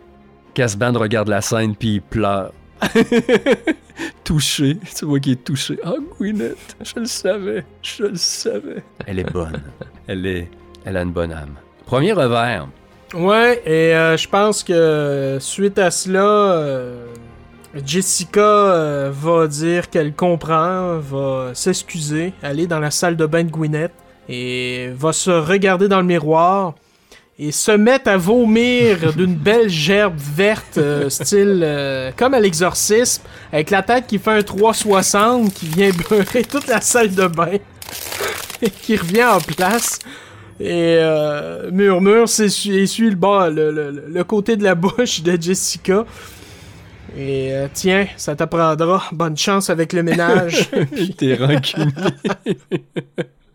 Casban 0.54 0.92
regarde 0.92 1.28
la 1.28 1.40
scène 1.40 1.76
puis 1.76 1.94
il 1.94 2.02
pleure. 2.02 2.52
touché, 4.24 4.78
tu 4.94 5.04
vois 5.04 5.20
qu'il 5.20 5.32
est 5.32 5.44
touché. 5.44 5.78
Ah, 5.84 5.94
Gwyneth, 6.18 6.76
je 6.82 7.00
le 7.00 7.06
savais, 7.06 7.64
je 7.82 8.04
le 8.04 8.16
savais. 8.16 8.82
Elle 9.06 9.18
est 9.20 9.32
bonne. 9.32 9.62
Elle 10.08 10.24
est, 10.26 10.48
elle 10.84 10.96
a 10.96 11.02
une 11.02 11.10
bonne 11.10 11.32
âme. 11.32 11.56
Premier 11.84 12.12
revers. 12.12 12.68
Ouais, 13.12 13.60
et 13.66 13.92
euh, 13.92 14.16
je 14.16 14.28
pense 14.28 14.62
que 14.62 15.38
suite 15.40 15.80
à 15.80 15.90
cela, 15.90 16.24
euh, 16.24 17.06
Jessica 17.84 18.40
euh, 18.40 19.10
va 19.12 19.48
dire 19.48 19.90
qu'elle 19.90 20.12
comprend, 20.12 20.98
va 20.98 21.50
s'excuser, 21.54 22.32
aller 22.40 22.68
dans 22.68 22.78
la 22.78 22.92
salle 22.92 23.16
de 23.16 23.26
bain 23.26 23.42
de 23.42 23.50
Gwyneth 23.50 23.92
et 24.28 24.90
va 24.96 25.12
se 25.12 25.30
regarder 25.30 25.88
dans 25.88 26.00
le 26.00 26.06
miroir 26.06 26.74
et 27.38 27.52
se 27.52 27.70
mettre 27.72 28.08
à 28.08 28.16
vomir 28.16 29.12
d'une 29.12 29.34
belle 29.34 29.68
gerbe 29.68 30.16
verte, 30.18 30.78
euh, 30.78 31.10
style 31.10 31.60
euh, 31.62 32.10
comme 32.16 32.32
à 32.34 32.40
l'exorcisme, 32.40 33.22
avec 33.52 33.70
la 33.70 33.82
tête 33.82 34.06
qui 34.06 34.18
fait 34.18 34.30
un 34.30 34.42
360, 34.42 35.52
qui 35.52 35.66
vient 35.66 35.90
beurrer 36.08 36.44
toute 36.44 36.66
la 36.66 36.80
salle 36.80 37.14
de 37.14 37.26
bain 37.26 37.58
et 38.62 38.70
qui 38.70 38.96
revient 38.96 39.24
en 39.24 39.40
place. 39.40 39.98
Et 40.58 40.96
euh, 40.98 41.70
murmure, 41.70 42.24
essuie 42.24 43.10
le 43.10 43.16
bas, 43.16 43.50
le, 43.50 43.70
le- 43.70 44.04
le 44.08 44.24
côté 44.24 44.56
de 44.56 44.64
la 44.64 44.74
bouche 44.74 45.20
de 45.22 45.36
Jessica. 45.38 46.06
Et 47.14 47.52
euh, 47.52 47.68
tiens, 47.72 48.06
ça 48.16 48.34
t'apprendra. 48.34 49.02
Bonne 49.12 49.36
chance 49.36 49.68
avec 49.68 49.92
le 49.92 50.02
ménage. 50.02 50.70
T'es 51.18 51.34
rancunier. 51.34 51.92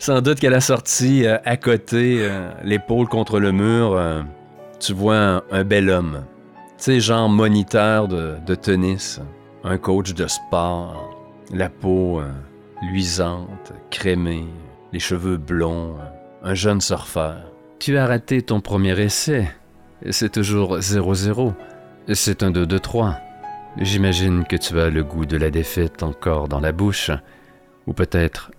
Sans 0.00 0.22
doute 0.22 0.40
qu'à 0.40 0.48
la 0.48 0.62
sortie, 0.62 1.26
euh, 1.26 1.36
à 1.44 1.58
côté, 1.58 2.20
euh, 2.20 2.50
l'épaule 2.64 3.06
contre 3.06 3.38
le 3.38 3.52
mur, 3.52 3.92
euh, 3.92 4.22
tu 4.78 4.94
vois 4.94 5.44
un, 5.50 5.62
bel 5.62 5.90
homme. 5.90 6.24
Tu 6.78 6.84
sais, 6.84 7.00
genre 7.00 7.28
moniteur 7.28 8.08
de, 8.08 8.36
de 8.46 8.54
tennis, 8.54 9.20
un 9.62 9.76
coach 9.76 10.14
de 10.14 10.26
sport, 10.26 11.20
la 11.52 11.68
peau 11.68 12.22
luisante, 12.80 13.74
crémée, 13.90 14.46
les 14.94 15.00
cheveux 15.00 15.36
blonds, 15.36 15.96
un 16.42 16.54
jeune 16.54 16.80
surfeur. 16.80 17.36
Tu 17.78 17.98
as 17.98 18.06
raté 18.06 18.40
ton 18.40 18.62
premier 18.62 18.98
essai. 18.98 19.50
C'est 20.08 20.32
toujours 20.32 20.78
0-0. 20.78 21.52
C'est 22.14 22.42
un 22.42 22.50
2-2-3. 22.50 23.16
J'imagine 23.76 24.44
que 24.44 24.56
tu 24.56 24.80
as 24.80 24.88
le 24.88 25.04
goût 25.04 25.26
de 25.26 25.36
la 25.36 25.50
défaite 25.50 26.02
encore 26.02 26.48
dans 26.48 26.60
la 26.60 26.72
bouche, 26.72 27.10
ou 27.86 27.92
peut-être 27.92 28.50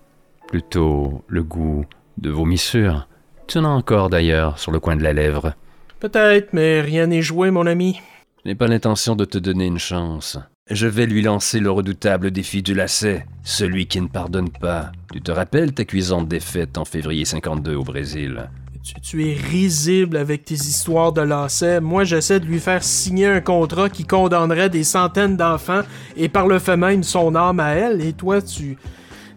plutôt 0.52 1.24
le 1.28 1.42
goût 1.42 1.86
de 2.18 2.28
vomissure. 2.28 3.08
Tu 3.48 3.56
en 3.56 3.64
as 3.64 3.68
encore 3.68 4.10
d'ailleurs 4.10 4.58
sur 4.58 4.70
le 4.70 4.80
coin 4.80 4.96
de 4.96 5.02
la 5.02 5.14
lèvre. 5.14 5.54
Peut-être, 5.98 6.52
mais 6.52 6.82
rien 6.82 7.06
n'est 7.06 7.22
joué, 7.22 7.50
mon 7.50 7.66
ami. 7.66 7.98
Je 8.44 8.50
n'ai 8.50 8.54
pas 8.54 8.66
l'intention 8.66 9.16
de 9.16 9.24
te 9.24 9.38
donner 9.38 9.64
une 9.64 9.78
chance. 9.78 10.38
Je 10.70 10.86
vais 10.86 11.06
lui 11.06 11.22
lancer 11.22 11.58
le 11.58 11.70
redoutable 11.70 12.30
défi 12.30 12.62
du 12.62 12.74
lacet, 12.74 13.26
celui 13.42 13.86
qui 13.86 13.98
ne 14.02 14.08
pardonne 14.08 14.50
pas. 14.50 14.92
Tu 15.10 15.22
te 15.22 15.32
rappelles 15.32 15.72
ta 15.72 15.86
cuisante 15.86 16.28
défaite 16.28 16.76
en 16.76 16.84
février 16.84 17.24
52 17.24 17.74
au 17.74 17.82
Brésil? 17.82 18.50
Tu, 18.84 19.00
tu 19.00 19.30
es 19.30 19.34
risible 19.34 20.18
avec 20.18 20.44
tes 20.44 20.54
histoires 20.54 21.12
de 21.12 21.22
lacets. 21.22 21.80
Moi, 21.80 22.04
j'essaie 22.04 22.40
de 22.40 22.46
lui 22.46 22.60
faire 22.60 22.84
signer 22.84 23.26
un 23.26 23.40
contrat 23.40 23.88
qui 23.88 24.04
condamnerait 24.04 24.68
des 24.68 24.84
centaines 24.84 25.38
d'enfants 25.38 25.82
et 26.14 26.28
par 26.28 26.46
le 26.46 26.58
fait 26.58 26.76
même 26.76 27.04
son 27.04 27.34
âme 27.36 27.60
à 27.60 27.70
elle. 27.70 28.04
Et 28.04 28.12
toi, 28.12 28.42
tu. 28.42 28.76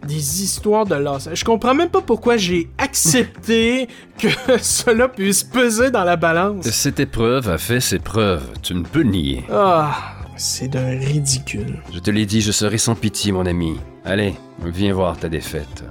Des 0.06 0.42
histoires 0.42 0.84
de 0.86 0.94
lacets. 0.94 1.34
Je 1.34 1.44
comprends 1.44 1.74
même 1.74 1.88
pas 1.88 2.00
pourquoi 2.00 2.36
j'ai 2.36 2.68
accepté 2.78 3.88
que 4.18 4.28
cela 4.60 5.08
puisse 5.08 5.42
peser 5.44 5.90
dans 5.90 6.04
la 6.04 6.16
balance. 6.16 6.66
Cette 6.70 7.00
épreuve 7.00 7.48
a 7.48 7.58
fait 7.58 7.80
ses 7.80 7.98
preuves, 7.98 8.44
tu 8.62 8.74
ne 8.74 8.82
peux 8.84 9.02
nier. 9.02 9.44
Ah, 9.50 10.14
c'est 10.36 10.68
d'un 10.68 10.98
ridicule. 10.98 11.78
Je 11.92 11.98
te 11.98 12.10
l'ai 12.10 12.26
dit, 12.26 12.40
je 12.40 12.52
serai 12.52 12.78
sans 12.78 12.94
pitié, 12.94 13.32
mon 13.32 13.46
ami. 13.46 13.76
Allez, 14.04 14.34
viens 14.64 14.92
voir 14.94 15.16
ta 15.18 15.28
défaite. 15.28 15.84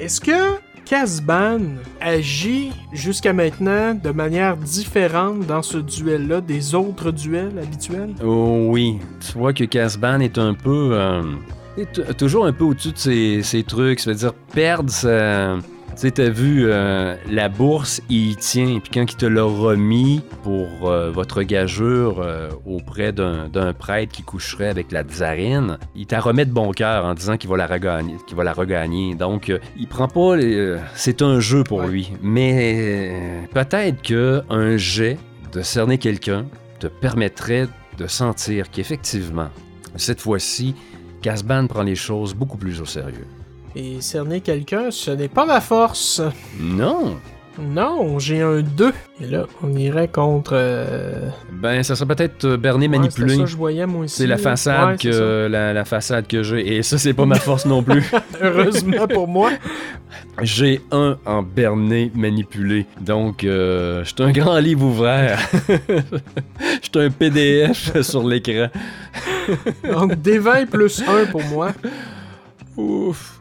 Est-ce 0.00 0.20
que 0.20 0.58
Casban 0.84 1.60
agit 2.00 2.72
jusqu'à 2.92 3.32
maintenant 3.32 3.94
de 3.94 4.10
manière 4.10 4.56
différente 4.56 5.46
dans 5.46 5.62
ce 5.62 5.78
duel-là 5.78 6.40
des 6.40 6.74
autres 6.74 7.12
duels 7.12 7.58
habituels? 7.58 8.14
Oh 8.24 8.66
oui, 8.68 8.98
tu 9.20 9.38
vois 9.38 9.52
que 9.52 9.64
Casban 9.64 10.20
est 10.20 10.36
un 10.38 10.54
peu... 10.54 10.90
euh, 10.92 11.22
toujours 12.18 12.46
un 12.46 12.52
peu 12.52 12.64
au-dessus 12.64 12.92
de 12.92 13.42
ses 13.42 13.62
trucs. 13.64 14.00
Ça 14.00 14.10
veut 14.10 14.16
dire 14.16 14.34
perdre 14.34 14.90
sa... 14.90 15.56
Tu 15.94 15.98
sais, 15.98 16.10
t'as 16.12 16.30
vu, 16.30 16.64
euh, 16.68 17.16
la 17.30 17.50
bourse, 17.50 18.00
il 18.08 18.30
y 18.30 18.36
tient. 18.36 18.78
Puis 18.80 18.90
quand 18.94 19.02
il 19.12 19.14
te 19.16 19.26
l'a 19.26 19.42
remis 19.42 20.22
pour 20.42 20.88
euh, 20.90 21.10
votre 21.10 21.42
gageure 21.42 22.22
euh, 22.22 22.48
auprès 22.64 23.12
d'un 23.12 23.74
prêtre 23.78 24.10
qui 24.10 24.22
coucherait 24.22 24.68
avec 24.68 24.90
la 24.90 25.02
tsarine, 25.02 25.76
il 25.94 26.06
t'a 26.06 26.18
remis 26.20 26.46
de 26.46 26.50
bon 26.50 26.70
cœur 26.70 27.04
en 27.04 27.12
disant 27.12 27.36
qu'il 27.36 27.50
va 27.50 27.58
la 27.58 27.66
regagner. 27.66 28.14
qu'il 28.26 28.38
va 28.38 28.42
la 28.44 28.54
regagner. 28.54 29.14
Donc, 29.14 29.52
il 29.78 29.86
prend 29.86 30.08
pas... 30.08 30.36
les- 30.36 30.78
c'est 30.94 31.20
un 31.20 31.40
jeu 31.40 31.62
pour 31.62 31.80
Ouais. 31.80 31.88
lui. 31.88 32.12
Mais 32.22 33.46
peut-être 33.52 34.00
que 34.00 34.40
un 34.48 34.78
jet 34.78 35.18
de 35.52 35.60
cerner 35.60 35.98
quelqu'un 35.98 36.46
te 36.80 36.86
permettrait 36.86 37.68
de 37.98 38.06
sentir 38.06 38.70
qu'effectivement, 38.70 39.48
cette 39.96 40.22
fois-ci, 40.22 40.74
Casban 41.22 41.68
prend 41.68 41.82
les 41.82 41.94
choses 41.94 42.34
beaucoup 42.34 42.58
plus 42.58 42.80
au 42.80 42.84
sérieux. 42.84 43.26
Et 43.74 44.00
cerner 44.00 44.40
quelqu'un, 44.40 44.90
ce 44.90 45.12
n'est 45.12 45.28
pas 45.28 45.46
ma 45.46 45.60
force. 45.60 46.20
Non! 46.60 47.16
Non, 47.60 48.18
j'ai 48.18 48.40
un 48.40 48.60
2. 48.62 48.92
Et 49.20 49.26
là, 49.26 49.46
on 49.62 49.74
irait 49.76 50.08
contre... 50.08 50.52
euh, 50.54 51.28
Ben, 51.52 51.82
ça 51.82 51.94
serait 51.94 52.14
peut-être 52.14 52.44
euh, 52.44 52.56
ouais, 52.56 52.88
manipulé. 52.88 53.28
c'était 53.30 53.40
ça 53.42 53.46
je 53.46 53.56
voyais, 53.56 53.86
moi 53.86 54.04
aussi. 54.04 54.16
c'est 54.16 54.26
la 54.26 54.38
façade 54.38 54.88
Ouais, 54.90 54.96
c'est 55.00 55.10
que 55.10 55.48
la, 55.50 55.72
la 55.72 55.84
façade 55.84 56.26
que 56.26 56.42
j'ai 56.42 56.76
et 56.76 56.82
ça 56.82 56.96
c'est 56.98 57.12
pas 57.12 57.26
ma 57.26 57.36
force 57.38 57.66
non 57.66 57.82
plus. 57.82 58.02
Heureusement 58.40 59.06
pour 59.06 59.28
moi. 59.28 59.50
J'ai 60.42 60.80
un 60.90 61.18
en 61.26 61.42
Bernier 61.42 62.10
manipulé. 62.14 62.86
Donc 63.00 63.44
euh, 63.44 64.02
je 64.04 64.08
suis 64.08 64.22
un 64.22 64.32
grand 64.32 64.58
livre 64.58 64.84
ouvert. 64.86 65.38
Je 66.82 66.88
suis 66.98 67.06
un 67.06 67.10
PDF 67.10 68.00
sur 68.02 68.26
l'écran. 68.26 68.68
Donc, 69.90 70.14
D20 70.14 70.66
plus 70.66 71.02
1 71.06 71.26
pour 71.26 71.42
moi. 71.44 71.70
Ouf. 72.76 73.40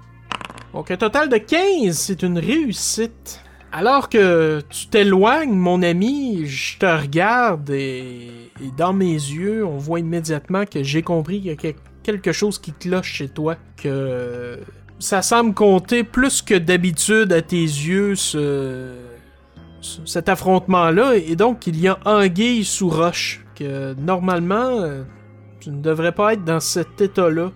Donc, 0.74 0.90
un 0.92 0.98
total 0.98 1.30
de 1.30 1.38
15, 1.38 1.96
c'est 1.98 2.24
une 2.24 2.38
réussite. 2.40 3.42
Alors 3.74 4.10
que 4.10 4.62
tu 4.70 4.88
t'éloignes, 4.88 5.54
mon 5.54 5.82
ami, 5.82 6.46
je 6.46 6.78
te 6.78 6.86
regarde 6.86 7.70
et, 7.70 8.30
dans 8.78 8.92
mes 8.92 9.14
yeux, 9.14 9.66
on 9.66 9.78
voit 9.78 10.00
immédiatement 10.00 10.66
que 10.66 10.84
j'ai 10.84 11.02
compris 11.04 11.38
qu'il 11.40 11.48
y 11.48 11.54
a 11.54 11.56
que- 11.56 11.78
quelque 12.04 12.34
chose 12.34 12.60
qui 12.60 12.74
cloche 12.74 13.14
chez 13.14 13.30
toi. 13.30 13.56
Que 13.82 14.60
ça 15.00 15.22
semble 15.22 15.54
compter 15.54 16.04
plus 16.04 16.42
que 16.42 16.54
d'habitude 16.56 17.32
à 17.32 17.42
tes 17.42 17.62
yeux 17.64 18.16
ce, 18.16 18.90
ce- 19.80 20.02
cet 20.06 20.28
affrontement-là. 20.28 21.16
Et 21.16 21.38
donc, 21.38 21.66
il 21.66 21.80
y 21.80 21.88
a 21.88 21.98
anguille 22.04 22.66
sous 22.66 22.90
roche. 22.90 23.46
Que 23.56 23.94
normalement, 23.94 24.82
euh, 24.82 25.04
tu 25.62 25.70
ne 25.70 25.82
devrais 25.82 26.12
pas 26.12 26.34
être 26.34 26.44
dans 26.44 26.60
cet 26.60 27.00
état-là. 27.00 27.52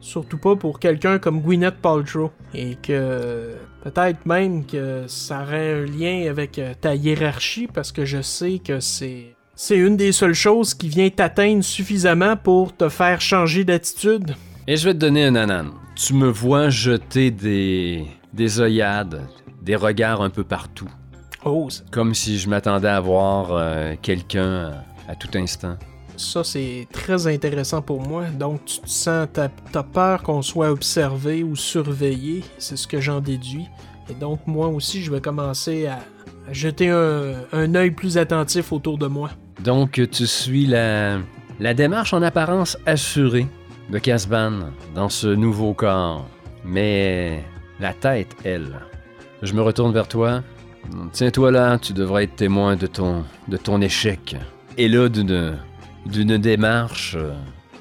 Surtout 0.00 0.38
pas 0.38 0.56
pour 0.56 0.78
quelqu'un 0.78 1.18
comme 1.18 1.40
Gwyneth 1.40 1.76
Paltrow. 1.76 2.30
Et 2.54 2.76
que 2.76 3.54
peut-être 3.82 4.24
même 4.26 4.66
que 4.66 5.04
ça 5.06 5.42
aurait 5.42 5.82
un 5.82 5.84
lien 5.84 6.30
avec 6.30 6.58
euh, 6.58 6.74
ta 6.80 6.94
hiérarchie 6.94 7.68
parce 7.72 7.92
que 7.92 8.04
je 8.04 8.22
sais 8.22 8.60
que 8.64 8.80
c'est. 8.80 9.34
C'est 9.54 9.78
une 9.78 9.96
des 9.96 10.12
seules 10.12 10.34
choses 10.34 10.74
qui 10.74 10.88
vient 10.88 11.08
t'atteindre 11.08 11.64
suffisamment 11.64 12.36
pour 12.36 12.76
te 12.76 12.88
faire 12.90 13.20
changer 13.22 13.64
d'attitude. 13.64 14.34
Et 14.66 14.76
je 14.76 14.84
vais 14.84 14.92
te 14.94 14.98
donner 14.98 15.24
un 15.24 15.34
anan. 15.34 15.70
Tu 15.94 16.12
me 16.12 16.28
vois 16.28 16.68
jeter 16.68 17.30
des 17.30 18.04
des 18.34 18.60
œillades, 18.60 19.22
des 19.62 19.76
regards 19.76 20.20
un 20.20 20.28
peu 20.30 20.44
partout, 20.44 20.88
Oh, 21.44 21.68
comme 21.90 22.12
si 22.12 22.38
je 22.38 22.48
m'attendais 22.48 22.88
à 22.88 23.00
voir 23.00 23.52
euh, 23.52 23.94
quelqu'un 24.02 24.72
à, 25.08 25.12
à 25.12 25.14
tout 25.14 25.30
instant. 25.36 25.76
Ça 26.16 26.44
c'est 26.44 26.86
très 26.92 27.26
intéressant 27.26 27.82
pour 27.82 28.00
moi. 28.00 28.24
Donc 28.26 28.64
tu 28.64 28.80
te 28.80 28.88
sens, 28.88 29.28
t'as 29.32 29.48
t'as 29.72 29.82
peur 29.82 30.22
qu'on 30.22 30.42
soit 30.42 30.70
observé 30.70 31.42
ou 31.42 31.56
surveillé, 31.56 32.44
c'est 32.58 32.76
ce 32.76 32.86
que 32.86 33.00
j'en 33.00 33.20
déduis. 33.20 33.66
Et 34.10 34.14
donc 34.14 34.46
moi 34.46 34.68
aussi 34.68 35.02
je 35.02 35.10
vais 35.12 35.20
commencer 35.20 35.86
à, 35.86 35.98
à 36.48 36.52
jeter 36.52 36.90
un, 36.90 37.34
un 37.52 37.74
œil 37.74 37.90
plus 37.90 38.18
attentif 38.18 38.72
autour 38.72 38.98
de 38.98 39.06
moi. 39.06 39.30
Donc, 39.62 40.00
tu 40.10 40.26
suis 40.26 40.66
la, 40.66 41.18
la 41.60 41.74
démarche 41.74 42.12
en 42.12 42.22
apparence 42.22 42.76
assurée 42.84 43.46
de 43.90 43.98
Casban 43.98 44.70
dans 44.94 45.08
ce 45.08 45.28
nouveau 45.28 45.72
corps. 45.72 46.26
Mais 46.64 47.42
la 47.80 47.94
tête, 47.94 48.36
elle. 48.44 48.80
Je 49.42 49.54
me 49.54 49.62
retourne 49.62 49.92
vers 49.92 50.08
toi. 50.08 50.42
Tiens-toi 51.12 51.50
là, 51.50 51.78
tu 51.78 51.92
devrais 51.94 52.24
être 52.24 52.36
témoin 52.36 52.76
de 52.76 52.86
ton, 52.86 53.24
de 53.48 53.56
ton 53.56 53.80
échec. 53.80 54.36
Et 54.76 54.88
là, 54.88 55.08
d'une, 55.08 55.56
d'une 56.06 56.38
démarche 56.38 57.16
euh, 57.18 57.32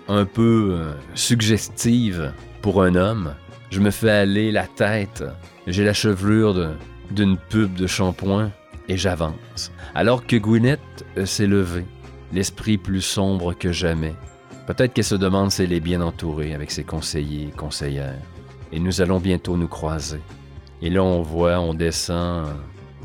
un 0.07 0.25
peu 0.25 0.69
euh, 0.71 0.93
suggestive 1.13 2.31
pour 2.61 2.83
un 2.83 2.95
homme, 2.95 3.35
je 3.69 3.79
me 3.79 3.91
fais 3.91 4.09
aller 4.09 4.51
la 4.51 4.67
tête. 4.67 5.23
J'ai 5.67 5.83
la 5.83 5.93
chevelure 5.93 6.75
d'une 7.11 7.37
pub 7.37 7.73
de 7.75 7.87
shampoing 7.87 8.51
et 8.87 8.97
j'avance. 8.97 9.71
Alors 9.93 10.25
que 10.25 10.35
Gwyneth 10.35 11.05
euh, 11.17 11.25
s'est 11.25 11.47
levée, 11.47 11.85
l'esprit 12.33 12.77
plus 12.77 13.01
sombre 13.01 13.53
que 13.53 13.71
jamais. 13.71 14.15
Peut-être 14.67 14.93
qu'elle 14.93 15.03
se 15.03 15.15
demande 15.15 15.51
si 15.51 15.63
elle 15.63 15.73
est 15.73 15.79
bien 15.79 16.01
entourée 16.01 16.53
avec 16.53 16.71
ses 16.71 16.83
conseillers 16.83 17.49
et 17.49 17.51
conseillères. 17.51 18.19
Et 18.71 18.79
nous 18.79 19.01
allons 19.01 19.19
bientôt 19.19 19.57
nous 19.57 19.67
croiser. 19.67 20.19
Et 20.81 20.89
là, 20.89 21.03
on 21.03 21.21
voit, 21.21 21.59
on 21.59 21.73
descend 21.73 22.47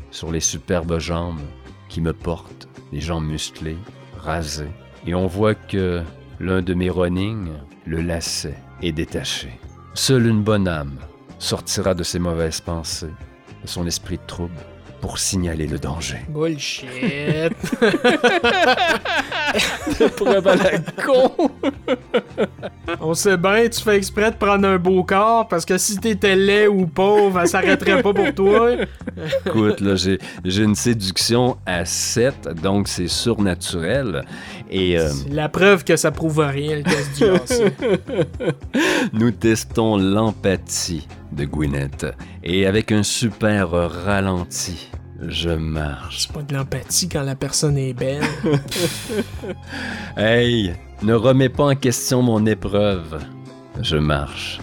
sur 0.09 0.31
les 0.31 0.39
superbes 0.39 0.99
jambes 0.99 1.39
qui 1.87 2.01
me 2.01 2.13
portent, 2.13 2.67
les 2.91 2.99
jambes 2.99 3.25
musclées, 3.25 3.77
rasées. 4.17 4.71
Et 5.05 5.15
on 5.15 5.27
voit 5.27 5.55
que 5.55 6.01
l'un 6.39 6.61
de 6.61 6.73
mes 6.73 6.89
runnings, 6.89 7.51
le 7.85 8.01
lacet, 8.01 8.57
est 8.81 8.91
détaché. 8.91 9.49
Seule 9.93 10.27
une 10.27 10.43
bonne 10.43 10.67
âme 10.67 10.97
sortira 11.39 11.93
de 11.93 12.03
ses 12.03 12.19
mauvaises 12.19 12.61
pensées, 12.61 13.13
de 13.63 13.67
son 13.67 13.87
esprit 13.87 14.17
de 14.17 14.25
trouble, 14.27 14.53
pour 15.01 15.17
signaler 15.17 15.67
le 15.67 15.79
danger. 15.79 16.19
Bullshit. 16.29 16.87
con! 21.05 21.31
On 23.01 23.13
sait 23.13 23.37
bien, 23.37 23.67
tu 23.67 23.81
fais 23.81 23.97
exprès 23.97 24.31
de 24.31 24.35
prendre 24.35 24.67
un 24.67 24.77
beau 24.77 25.03
corps 25.03 25.47
parce 25.47 25.65
que 25.65 25.77
si 25.77 25.97
t'étais 25.97 26.35
laid 26.35 26.67
ou 26.67 26.85
pauvre, 26.85 27.39
elle 27.39 27.47
s'arrêterait 27.47 28.01
pas 28.01 28.13
pour 28.13 28.33
toi. 28.33 28.71
Écoute, 29.45 29.81
là, 29.81 29.95
j'ai, 29.95 30.19
j'ai 30.45 30.63
une 30.63 30.75
séduction 30.75 31.57
à 31.65 31.83
7, 31.83 32.49
donc 32.61 32.87
c'est 32.87 33.07
surnaturel. 33.07 34.23
Et 34.69 34.97
euh, 34.97 35.09
C'est 35.09 35.33
la 35.33 35.49
preuve 35.49 35.83
que 35.83 35.95
ça 35.95 36.11
prouve 36.11 36.39
rien, 36.39 36.77
le 36.77 36.83
test 36.83 37.17
du 37.17 37.25
nous 39.13 39.31
testons 39.31 39.97
l'empathie 39.97 41.07
de 41.31 41.45
Gwyneth. 41.45 42.05
Et 42.43 42.65
avec 42.65 42.91
un 42.91 43.03
super 43.03 43.69
ralenti, 43.71 44.89
je 45.27 45.49
marche. 45.49 46.27
C'est 46.27 46.33
pas 46.33 46.41
de 46.41 46.55
l'empathie 46.55 47.09
quand 47.09 47.23
la 47.23 47.35
personne 47.35 47.77
est 47.77 47.93
belle. 47.93 48.23
Hey, 50.17 50.73
ne 51.03 51.13
remets 51.13 51.49
pas 51.49 51.63
en 51.65 51.75
question 51.75 52.21
mon 52.21 52.45
épreuve. 52.45 53.19
Je 53.81 53.97
marche 53.97 54.59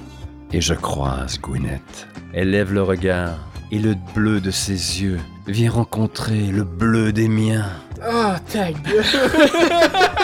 et 0.52 0.61
je 0.61 0.74
croise 0.74 1.40
Gwyneth. 1.40 2.07
Elle 2.33 2.50
lève 2.50 2.72
le 2.72 2.83
regard 2.83 3.38
et 3.70 3.78
le 3.78 3.94
bleu 4.14 4.40
de 4.40 4.50
ses 4.50 5.02
yeux 5.02 5.18
vient 5.46 5.70
rencontrer 5.70 6.46
le 6.46 6.64
bleu 6.64 7.12
des 7.12 7.28
miens. 7.28 7.70
Ah, 8.02 8.38
ta 8.52 8.70
gueule. 8.72 9.04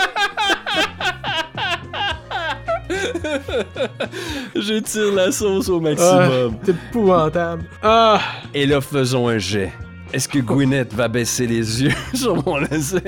J'étire 4.55 5.13
la 5.13 5.31
sauce 5.31 5.69
au 5.69 5.81
Ah, 5.99 6.29
T'es 6.63 6.71
épouvantable. 6.71 7.63
Ah, 7.83 8.19
Et 8.53 8.65
là, 8.65 8.81
faisons 8.81 9.27
un 9.27 9.37
jet. 9.37 9.71
Est-ce 10.13 10.29
que 10.29 10.39
Gwyneth 10.39 10.93
va 10.93 11.07
baisser 11.07 11.47
les 11.47 11.83
yeux 11.83 11.91
sur 12.13 12.45
mon 12.45 12.57
laser? 12.57 13.01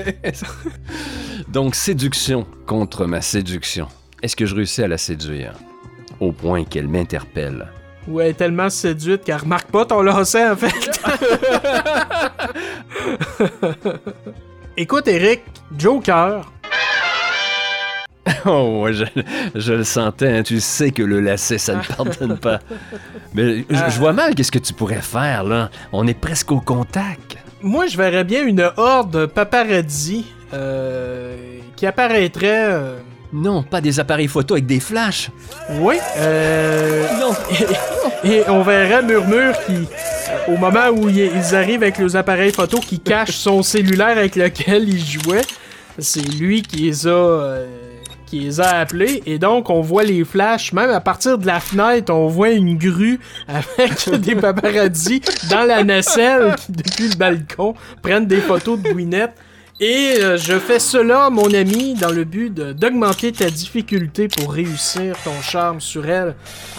Donc, 1.48 1.74
séduction 1.74 2.46
contre 2.66 3.06
ma 3.06 3.20
séduction. 3.22 3.88
est-ce 4.22 4.36
que 4.36 4.46
je 4.46 4.54
réussis 4.54 4.82
à 4.82 4.88
la 4.88 4.98
séduire? 4.98 5.54
Au 6.20 6.32
point 6.32 6.64
qu'elle 6.64 6.88
m'interpelle. 6.88 7.68
Ou 8.08 8.20
elle 8.20 8.30
est 8.30 8.34
tellement 8.34 8.70
séduite 8.70 9.22
qu'elle 9.24 9.36
remarque 9.36 9.70
pas 9.70 9.84
ton 9.84 10.02
lacet, 10.02 10.48
en 10.50 10.56
fait. 10.56 11.00
Écoute, 14.76 15.08
Eric, 15.08 15.40
Joker, 15.76 16.50
Oh, 18.46 18.80
ouais, 18.82 18.92
je, 18.92 19.04
je 19.54 19.72
le 19.72 19.84
sentais, 19.84 20.38
hein, 20.38 20.42
tu 20.42 20.60
sais 20.60 20.90
que 20.90 21.02
le 21.02 21.20
lacet, 21.20 21.58
ça 21.58 21.74
ne 21.76 21.82
pardonne 21.82 22.36
pas. 22.38 22.60
Mais 23.34 23.64
je, 23.70 23.76
je 23.90 23.98
vois 23.98 24.12
mal 24.12 24.34
qu'est-ce 24.34 24.52
que 24.52 24.58
tu 24.58 24.72
pourrais 24.72 25.02
faire, 25.02 25.44
là. 25.44 25.70
On 25.92 26.06
est 26.06 26.18
presque 26.18 26.50
au 26.52 26.60
contact. 26.60 27.36
moi, 27.62 27.86
je 27.86 27.96
verrais 27.96 28.24
bien 28.24 28.44
une 28.46 28.70
horde 28.76 29.26
paparazzi 29.26 30.26
euh, 30.54 31.36
qui 31.76 31.86
apparaîtrait... 31.86 32.66
euh, 32.70 32.96
Non, 33.32 33.62
pas 33.62 33.80
des 33.80 34.00
appareils 34.00 34.28
photo 34.28 34.54
avec 34.54 34.66
des 34.66 34.80
flashs. 34.80 35.30
Oui, 35.80 35.96
euh, 36.18 37.06
Non. 37.20 37.32
et 38.24 38.42
on 38.48 38.62
verrait 38.62 39.02
Murmure 39.02 39.54
qui, 39.66 39.74
euh, 39.74 40.54
au 40.54 40.56
moment 40.56 40.88
où 40.92 41.08
il- 41.08 41.30
ils 41.34 41.54
arrivent 41.54 41.82
avec 41.82 41.98
les 41.98 42.16
appareils 42.16 42.52
photo, 42.52 42.78
qui 42.80 42.98
cache 43.00 43.32
son 43.32 43.62
cellulaire 43.62 44.16
avec 44.18 44.36
lequel 44.36 44.88
il 44.88 45.04
jouait, 45.04 45.42
c'est 45.98 46.22
lui 46.38 46.62
qui 46.62 46.76
les 46.84 47.06
a, 47.06 47.10
euh, 47.10 47.66
qui 48.28 48.40
les 48.40 48.60
a 48.60 48.78
appelés. 48.78 49.22
Et 49.26 49.38
donc, 49.38 49.70
on 49.70 49.80
voit 49.80 50.04
les 50.04 50.24
flashs, 50.24 50.72
même 50.72 50.90
à 50.90 51.00
partir 51.00 51.38
de 51.38 51.46
la 51.46 51.60
fenêtre, 51.60 52.12
on 52.12 52.26
voit 52.28 52.50
une 52.50 52.76
grue 52.76 53.18
avec 53.46 54.08
des 54.20 54.34
paparazzi 54.34 55.20
dans 55.50 55.64
la 55.64 55.84
nacelle 55.84 56.54
qui, 56.56 56.72
depuis 56.72 57.08
le 57.08 57.16
balcon, 57.16 57.74
prennent 58.02 58.26
des 58.26 58.40
photos 58.40 58.80
de 58.80 58.90
Gwyneth. 58.90 59.32
Et 59.80 60.16
euh, 60.18 60.36
je 60.36 60.58
fais 60.58 60.80
cela, 60.80 61.30
mon 61.30 61.54
ami, 61.54 61.94
dans 61.94 62.10
le 62.10 62.24
but 62.24 62.52
d'augmenter 62.52 63.30
ta 63.30 63.48
difficulté 63.48 64.26
pour 64.26 64.52
réussir 64.52 65.16
ton 65.22 65.40
charme 65.40 65.80
sur 65.80 66.04
elle, 66.08 66.34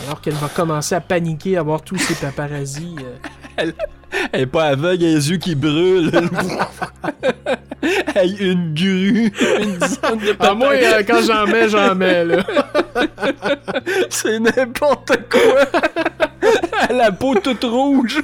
alors 0.06 0.20
qu'elle 0.20 0.34
va 0.34 0.50
commencer 0.50 0.96
à 0.96 1.02
paniquer 1.02 1.58
à 1.58 1.64
voir 1.64 1.82
tous 1.82 1.98
ces 1.98 2.16
paparazzis. 2.16 2.96
euh. 3.62 3.72
est 4.34 4.46
pas 4.46 4.66
aveugle, 4.66 5.04
elle 5.04 5.12
a 5.12 5.16
les 5.16 5.30
yeux 5.32 5.38
qui 5.38 5.56
brûlent. 5.56 6.12
hey, 8.16 8.36
une 8.40 8.74
grue. 8.74 9.32
Une 9.60 9.78
dizaine 9.78 10.20
de 10.20 10.36
Ah, 10.40 10.54
moi, 10.54 10.74
euh, 10.74 11.04
quand 11.08 11.22
j'en 11.22 11.46
mets, 11.48 11.70
j'en 11.70 11.96
mets, 11.96 12.26
là. 12.26 12.44
C'est 14.10 14.40
n'importe 14.40 15.18
quoi. 15.30 15.82
Elle 16.90 16.96
a 16.96 17.06
la 17.06 17.12
peau 17.12 17.36
toute 17.36 17.64
rouge. 17.64 18.22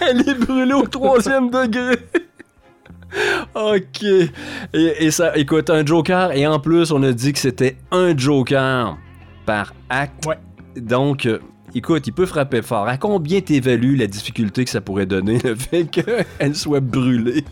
Elle 0.00 0.28
est 0.28 0.34
brûlée 0.34 0.74
au 0.74 0.86
troisième 0.86 1.50
degré. 1.50 1.96
Ok. 3.54 4.02
Et, 4.02 4.30
et 4.72 5.10
ça, 5.10 5.36
écoute, 5.36 5.70
un 5.70 5.84
Joker, 5.84 6.32
et 6.32 6.46
en 6.46 6.58
plus, 6.58 6.90
on 6.90 7.02
a 7.02 7.12
dit 7.12 7.32
que 7.32 7.38
c'était 7.38 7.76
un 7.90 8.16
Joker 8.16 8.96
par 9.46 9.72
acte. 9.88 10.26
Ouais. 10.26 10.38
Donc, 10.76 11.26
euh, 11.26 11.38
écoute, 11.74 12.06
il 12.06 12.12
peut 12.12 12.26
frapper 12.26 12.62
fort. 12.62 12.86
À 12.88 12.96
combien 12.96 13.40
t'évalues 13.40 13.96
la 13.96 14.06
difficulté 14.06 14.64
que 14.64 14.70
ça 14.70 14.80
pourrait 14.80 15.06
donner 15.06 15.38
le 15.44 15.54
fait 15.54 15.84
qu'elle 15.84 16.54
soit 16.54 16.80
brûlée? 16.80 17.44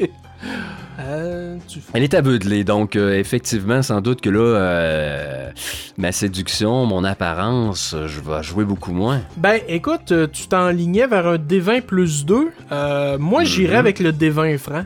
Euh, 1.00 1.56
tu 1.68 1.78
Elle 1.94 2.02
est 2.02 2.14
aveuglée, 2.14 2.64
donc 2.64 2.96
euh, 2.96 3.18
effectivement, 3.18 3.80
sans 3.82 4.00
doute 4.00 4.20
que 4.20 4.28
là, 4.28 4.40
euh, 4.40 5.50
ma 5.96 6.12
séduction, 6.12 6.84
mon 6.84 7.04
apparence, 7.04 7.94
je 8.06 8.20
vais 8.20 8.42
jouer 8.42 8.64
beaucoup 8.64 8.92
moins. 8.92 9.20
Ben, 9.36 9.60
écoute, 9.68 10.12
tu 10.32 10.46
t'enlignais 10.48 11.06
vers 11.06 11.26
un 11.26 11.36
D20 11.36 11.82
plus 11.82 12.26
2. 12.26 12.48
Euh, 12.72 13.18
moi, 13.18 13.44
j'irais 13.44 13.74
Mhm. 13.74 13.78
avec 13.78 14.00
le 14.00 14.12
D20 14.12 14.58
franc. 14.58 14.84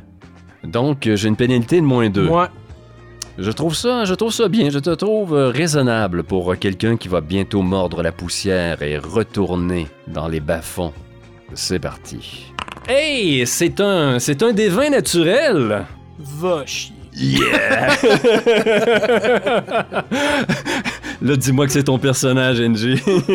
Donc, 0.62 1.08
j'ai 1.14 1.28
une 1.28 1.36
pénalité 1.36 1.76
de 1.80 1.86
moins 1.86 2.08
2. 2.10 2.24
Moi, 2.24 2.50
Je 3.38 3.50
trouve 3.50 3.74
ça, 3.74 4.04
je 4.04 4.14
trouve 4.14 4.32
ça 4.32 4.48
bien. 4.48 4.70
Je 4.70 4.78
te 4.78 4.90
trouve 4.90 5.34
euh, 5.34 5.50
raisonnable 5.50 6.24
pour 6.24 6.52
euh, 6.52 6.56
quelqu'un 6.56 6.96
qui 6.96 7.08
va 7.08 7.20
bientôt 7.20 7.60
mordre 7.60 8.02
la 8.02 8.12
poussière 8.12 8.82
et 8.82 8.96
retourner 8.96 9.88
dans 10.06 10.26
les 10.26 10.40
bas-fonds. 10.40 10.94
C'est 11.54 11.78
parti. 11.78 12.52
Hey, 12.88 13.46
c'est 13.46 13.80
un, 13.80 14.18
c'est 14.18 14.42
un 14.42 14.52
des 14.52 14.68
vins 14.68 14.90
naturels. 14.90 15.84
va 16.18 16.64
chier. 16.64 16.92
Yeah! 17.18 17.96
Là, 21.22 21.34
dis-moi 21.36 21.64
que 21.66 21.72
c'est 21.72 21.84
ton 21.84 21.98
personnage, 21.98 22.60
NG. 22.60 22.98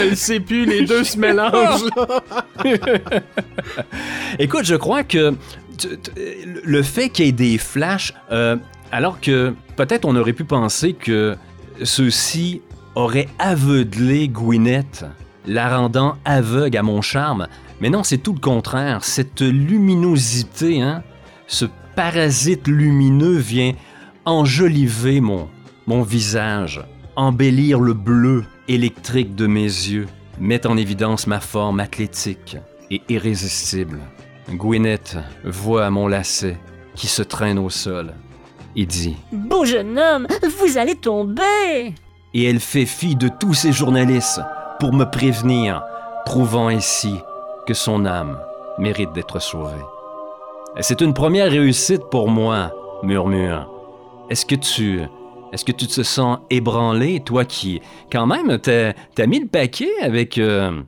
Elle 0.00 0.14
sait 0.16 0.40
plus, 0.40 0.66
les 0.66 0.84
deux 0.84 1.04
se 1.04 1.18
mélangent. 1.18 1.84
Écoute, 4.38 4.66
je 4.66 4.74
crois 4.74 5.04
que 5.04 5.32
le 6.64 6.82
fait 6.82 7.08
qu'il 7.08 7.26
y 7.26 7.28
ait 7.28 7.32
des 7.32 7.58
flashs, 7.58 8.12
euh, 8.30 8.56
alors 8.92 9.20
que 9.20 9.54
peut-être 9.76 10.04
on 10.04 10.16
aurait 10.16 10.32
pu 10.32 10.44
penser 10.44 10.92
que 10.92 11.36
ceux-ci 11.82 12.62
auraient 12.94 13.28
aveuglé 13.38 14.28
Gwyneth, 14.28 15.04
la 15.46 15.76
rendant 15.76 16.16
aveugle 16.24 16.76
à 16.76 16.82
mon 16.82 17.02
charme. 17.02 17.46
Mais 17.80 17.90
non, 17.90 18.02
c'est 18.02 18.18
tout 18.18 18.32
le 18.32 18.40
contraire. 18.40 19.04
Cette 19.04 19.42
luminosité, 19.42 20.80
hein, 20.80 21.02
ce 21.46 21.66
parasite 21.94 22.66
lumineux 22.68 23.36
vient 23.36 23.74
enjoliver 24.24 25.20
mon, 25.20 25.48
mon 25.86 26.02
visage, 26.02 26.82
embellir 27.16 27.80
le 27.80 27.92
bleu 27.92 28.44
électrique 28.68 29.34
de 29.34 29.46
mes 29.46 29.62
yeux, 29.62 30.06
mettre 30.40 30.70
en 30.70 30.76
évidence 30.76 31.26
ma 31.26 31.40
forme 31.40 31.80
athlétique 31.80 32.56
et 32.90 33.02
irrésistible. 33.08 34.00
Gwyneth 34.50 35.16
voit 35.44 35.90
mon 35.90 36.06
lacet 36.06 36.56
qui 36.94 37.08
se 37.08 37.22
traîne 37.22 37.58
au 37.58 37.70
sol 37.70 38.14
et 38.76 38.86
dit 38.86 39.16
Beau 39.32 39.64
jeune 39.64 39.98
homme, 39.98 40.26
vous 40.60 40.78
allez 40.78 40.94
tomber 40.94 41.94
Et 42.34 42.44
elle 42.44 42.60
fait 42.60 42.86
fi 42.86 43.16
de 43.16 43.28
tous 43.28 43.54
ces 43.54 43.72
journalistes 43.72 44.40
pour 44.78 44.92
me 44.92 45.04
prévenir, 45.04 45.82
prouvant 46.24 46.68
ainsi 46.68 47.14
que 47.66 47.74
son 47.74 48.06
âme 48.06 48.38
mérite 48.78 49.12
d'être 49.12 49.40
sauvée. 49.40 49.82
C'est 50.80 51.00
une 51.00 51.14
première 51.14 51.50
réussite 51.50 52.02
pour 52.10 52.28
moi, 52.28 52.72
murmure. 53.02 53.70
Est-ce 54.30 54.44
que 54.44 54.54
tu. 54.54 55.00
Est-ce 55.52 55.64
que 55.64 55.72
tu 55.72 55.86
te 55.86 56.02
sens 56.02 56.38
ébranlé, 56.50 57.20
toi 57.20 57.44
qui, 57.44 57.80
quand 58.12 58.26
même, 58.26 58.58
t'as 58.58 58.92
t'as 59.14 59.26
mis 59.26 59.40
le 59.40 59.46
paquet 59.46 59.90
avec 60.02 60.38
euh, 60.38 60.82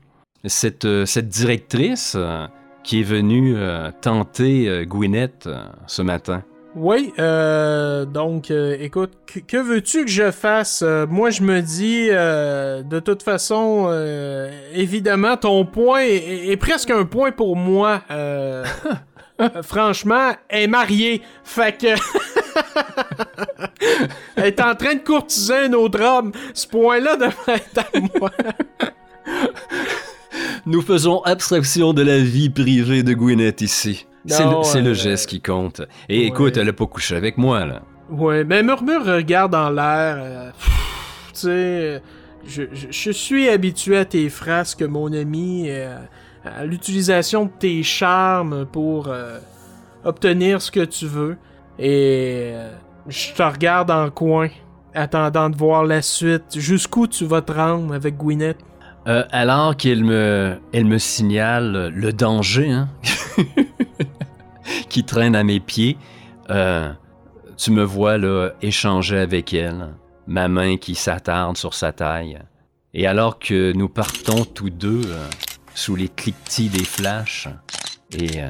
cette, 0.44 0.84
euh, 0.84 1.06
cette 1.06 1.28
directrice 1.28 2.14
euh, 2.16 2.46
qui 2.88 3.00
est 3.00 3.04
venue 3.04 3.54
euh, 3.54 3.90
tenter 4.00 4.66
euh, 4.66 4.84
Gwyneth 4.86 5.46
euh, 5.46 5.58
ce 5.86 6.00
matin? 6.00 6.42
Oui, 6.74 7.12
euh, 7.18 8.06
donc, 8.06 8.50
euh, 8.50 8.78
écoute, 8.80 9.12
que, 9.26 9.40
que 9.40 9.58
veux-tu 9.58 10.06
que 10.06 10.10
je 10.10 10.30
fasse? 10.30 10.80
Euh, 10.82 11.06
moi, 11.06 11.28
je 11.28 11.42
me 11.42 11.60
dis, 11.60 12.08
de 12.08 13.00
toute 13.00 13.22
façon, 13.22 13.90
évidemment, 14.72 15.36
ton 15.36 15.66
point 15.66 16.00
est, 16.00 16.56
presque 16.56 16.88
un 16.90 17.04
point 17.04 17.30
pour 17.30 17.56
moi. 17.56 18.00
Franchement, 19.62 20.30
elle 20.48 20.62
est 20.62 20.66
mariée, 20.66 21.20
fait 21.44 21.78
que... 21.78 21.86
elle 24.36 24.46
est 24.46 24.60
en 24.62 24.74
train 24.74 24.94
de 24.94 25.04
courtiser 25.04 25.66
un 25.66 25.74
autre 25.74 26.02
homme. 26.02 26.32
Ce 26.54 26.66
point-là 26.66 27.16
devrait 27.16 27.56
être 27.56 27.78
à 27.78 27.84
moi. 28.18 28.30
Nous 30.68 30.82
faisons 30.82 31.22
abstraction 31.22 31.94
de 31.94 32.02
la 32.02 32.18
vie 32.18 32.50
privée 32.50 33.02
de 33.02 33.14
Gwyneth 33.14 33.62
ici. 33.62 34.06
C'est 34.26 34.44
le, 34.44 34.90
euh, 34.90 34.92
geste 34.92 35.26
qui 35.30 35.40
compte. 35.40 35.80
Et 36.10 36.18
ouais. 36.18 36.24
écoute, 36.26 36.58
elle 36.58 36.68
a 36.68 36.74
pas 36.74 36.84
couché 36.84 37.16
avec 37.16 37.38
moi, 37.38 37.64
là. 37.64 37.80
Ouais, 38.10 38.44
mais 38.44 38.62
Murmure 38.62 39.02
regarde 39.06 39.54
en 39.54 39.70
l'air. 39.70 40.18
euh, 40.18 40.50
tu 41.32 41.40
sais, 41.40 42.02
je, 42.46 42.64
je, 42.70 42.88
je 42.90 43.10
suis 43.10 43.48
habitué 43.48 43.96
à 43.96 44.04
tes 44.04 44.28
frasques, 44.28 44.82
mon 44.82 45.10
ami, 45.10 45.70
euh, 45.70 45.96
à 46.44 46.66
l'utilisation 46.66 47.46
de 47.46 47.50
tes 47.58 47.82
charmes 47.82 48.66
pour 48.66 49.08
euh, 49.08 49.38
obtenir 50.04 50.60
ce 50.60 50.70
que 50.70 50.84
tu 50.84 51.06
veux. 51.06 51.38
Et 51.78 52.50
euh, 52.52 52.70
je 53.08 53.32
te 53.32 53.42
regarde 53.42 53.90
en 53.90 54.10
coin, 54.10 54.48
attendant 54.94 55.48
de 55.48 55.56
voir 55.56 55.84
la 55.86 56.02
suite. 56.02 56.58
Jusqu'où 56.58 57.06
tu 57.06 57.24
vas 57.24 57.40
te 57.40 57.52
rendre 57.52 57.94
avec 57.94 58.18
Gwyneth? 58.18 58.58
Euh, 59.08 59.24
alors 59.30 59.74
qu'elle 59.74 60.04
me, 60.04 60.60
elle 60.72 60.84
me 60.84 60.98
signale 60.98 61.88
le 61.94 62.12
danger 62.12 62.70
hein, 62.70 62.88
qui 64.90 65.04
traîne 65.04 65.34
à 65.34 65.44
mes 65.44 65.60
pieds, 65.60 65.96
euh, 66.50 66.92
tu 67.56 67.70
me 67.70 67.82
vois 67.82 68.18
là 68.18 68.50
échanger 68.60 69.16
avec 69.18 69.54
elle, 69.54 69.94
ma 70.26 70.48
main 70.48 70.76
qui 70.76 70.94
s'attarde 70.94 71.56
sur 71.56 71.72
sa 71.72 71.92
taille. 71.92 72.38
Et 72.92 73.06
alors 73.06 73.38
que 73.38 73.72
nous 73.72 73.88
partons 73.88 74.44
tous 74.44 74.68
deux 74.68 75.02
euh, 75.06 75.26
sous 75.74 75.96
les 75.96 76.08
cliquetis 76.08 76.68
des 76.68 76.84
flashs 76.84 77.48
et 78.12 78.40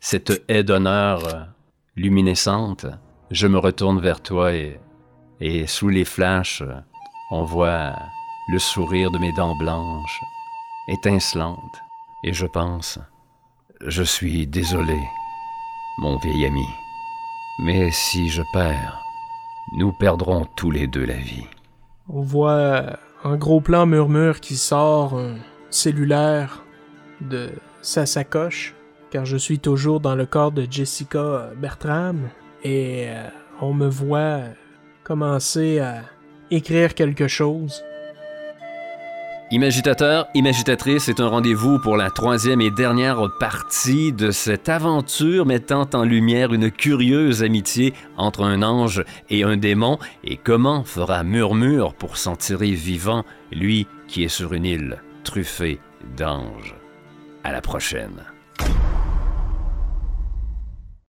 cette 0.00 0.42
haie 0.48 0.64
d'honneur 0.64 1.48
luminescente, 1.94 2.86
je 3.30 3.46
me 3.46 3.58
retourne 3.58 4.00
vers 4.00 4.20
toi 4.20 4.54
et, 4.54 4.80
et 5.40 5.66
sous 5.66 5.90
les 5.90 6.06
flashs, 6.06 6.62
on 7.30 7.44
voit 7.44 7.94
le 8.50 8.58
sourire 8.58 9.12
de 9.12 9.18
mes 9.18 9.32
dents 9.32 9.54
blanches, 9.54 10.20
étincelantes, 10.88 11.80
et 12.24 12.32
je 12.32 12.46
pense, 12.46 12.98
je 13.86 14.02
suis 14.02 14.48
désolé, 14.48 14.98
mon 15.98 16.16
vieil 16.16 16.46
ami, 16.46 16.66
Mais 17.60 17.92
si 17.92 18.28
je 18.28 18.42
perds, 18.52 19.00
nous 19.76 19.92
perdrons 19.92 20.46
tous 20.56 20.72
les 20.72 20.88
deux 20.88 21.04
la 21.04 21.14
vie. 21.14 21.46
On 22.08 22.22
voit 22.22 22.50
euh, 22.50 22.96
en 23.22 23.36
gros 23.36 23.60
plan 23.60 23.86
Murmure 23.86 24.40
qui 24.40 24.56
sort 24.56 25.16
un 25.16 25.36
cellulaire 25.70 26.64
de 27.20 27.50
sa 27.82 28.04
sacoche, 28.04 28.74
car 29.12 29.26
je 29.26 29.36
suis 29.36 29.60
toujours 29.60 30.00
dans 30.00 30.16
le 30.16 30.26
corps 30.26 30.50
de 30.50 30.66
Jessica 30.68 31.50
Bertram, 31.56 32.30
et 32.64 33.10
euh, 33.10 33.28
on 33.60 33.74
me 33.74 33.88
voit 33.88 34.40
commencer 35.04 35.78
à 35.78 36.02
écrire 36.50 36.96
quelque 36.96 37.28
chose. 37.28 37.84
Imagitateur, 39.52 40.28
imagitatrice, 40.34 41.06
c'est 41.06 41.18
un 41.18 41.26
rendez-vous 41.26 41.80
pour 41.80 41.96
la 41.96 42.08
troisième 42.08 42.60
et 42.60 42.70
dernière 42.70 43.28
partie 43.40 44.12
de 44.12 44.30
cette 44.30 44.68
aventure 44.68 45.44
mettant 45.44 45.88
en 45.92 46.04
lumière 46.04 46.54
une 46.54 46.70
curieuse 46.70 47.42
amitié 47.42 47.92
entre 48.16 48.44
un 48.44 48.62
ange 48.62 49.04
et 49.28 49.42
un 49.42 49.56
démon 49.56 49.98
et 50.22 50.36
comment 50.36 50.84
fera 50.84 51.24
Murmure 51.24 51.94
pour 51.94 52.16
s'en 52.16 52.36
tirer 52.36 52.70
vivant, 52.70 53.24
lui 53.50 53.88
qui 54.06 54.22
est 54.22 54.28
sur 54.28 54.52
une 54.52 54.66
île 54.66 55.02
truffée 55.24 55.80
d'anges? 56.16 56.76
À 57.42 57.50
la 57.50 57.60
prochaine. 57.60 58.22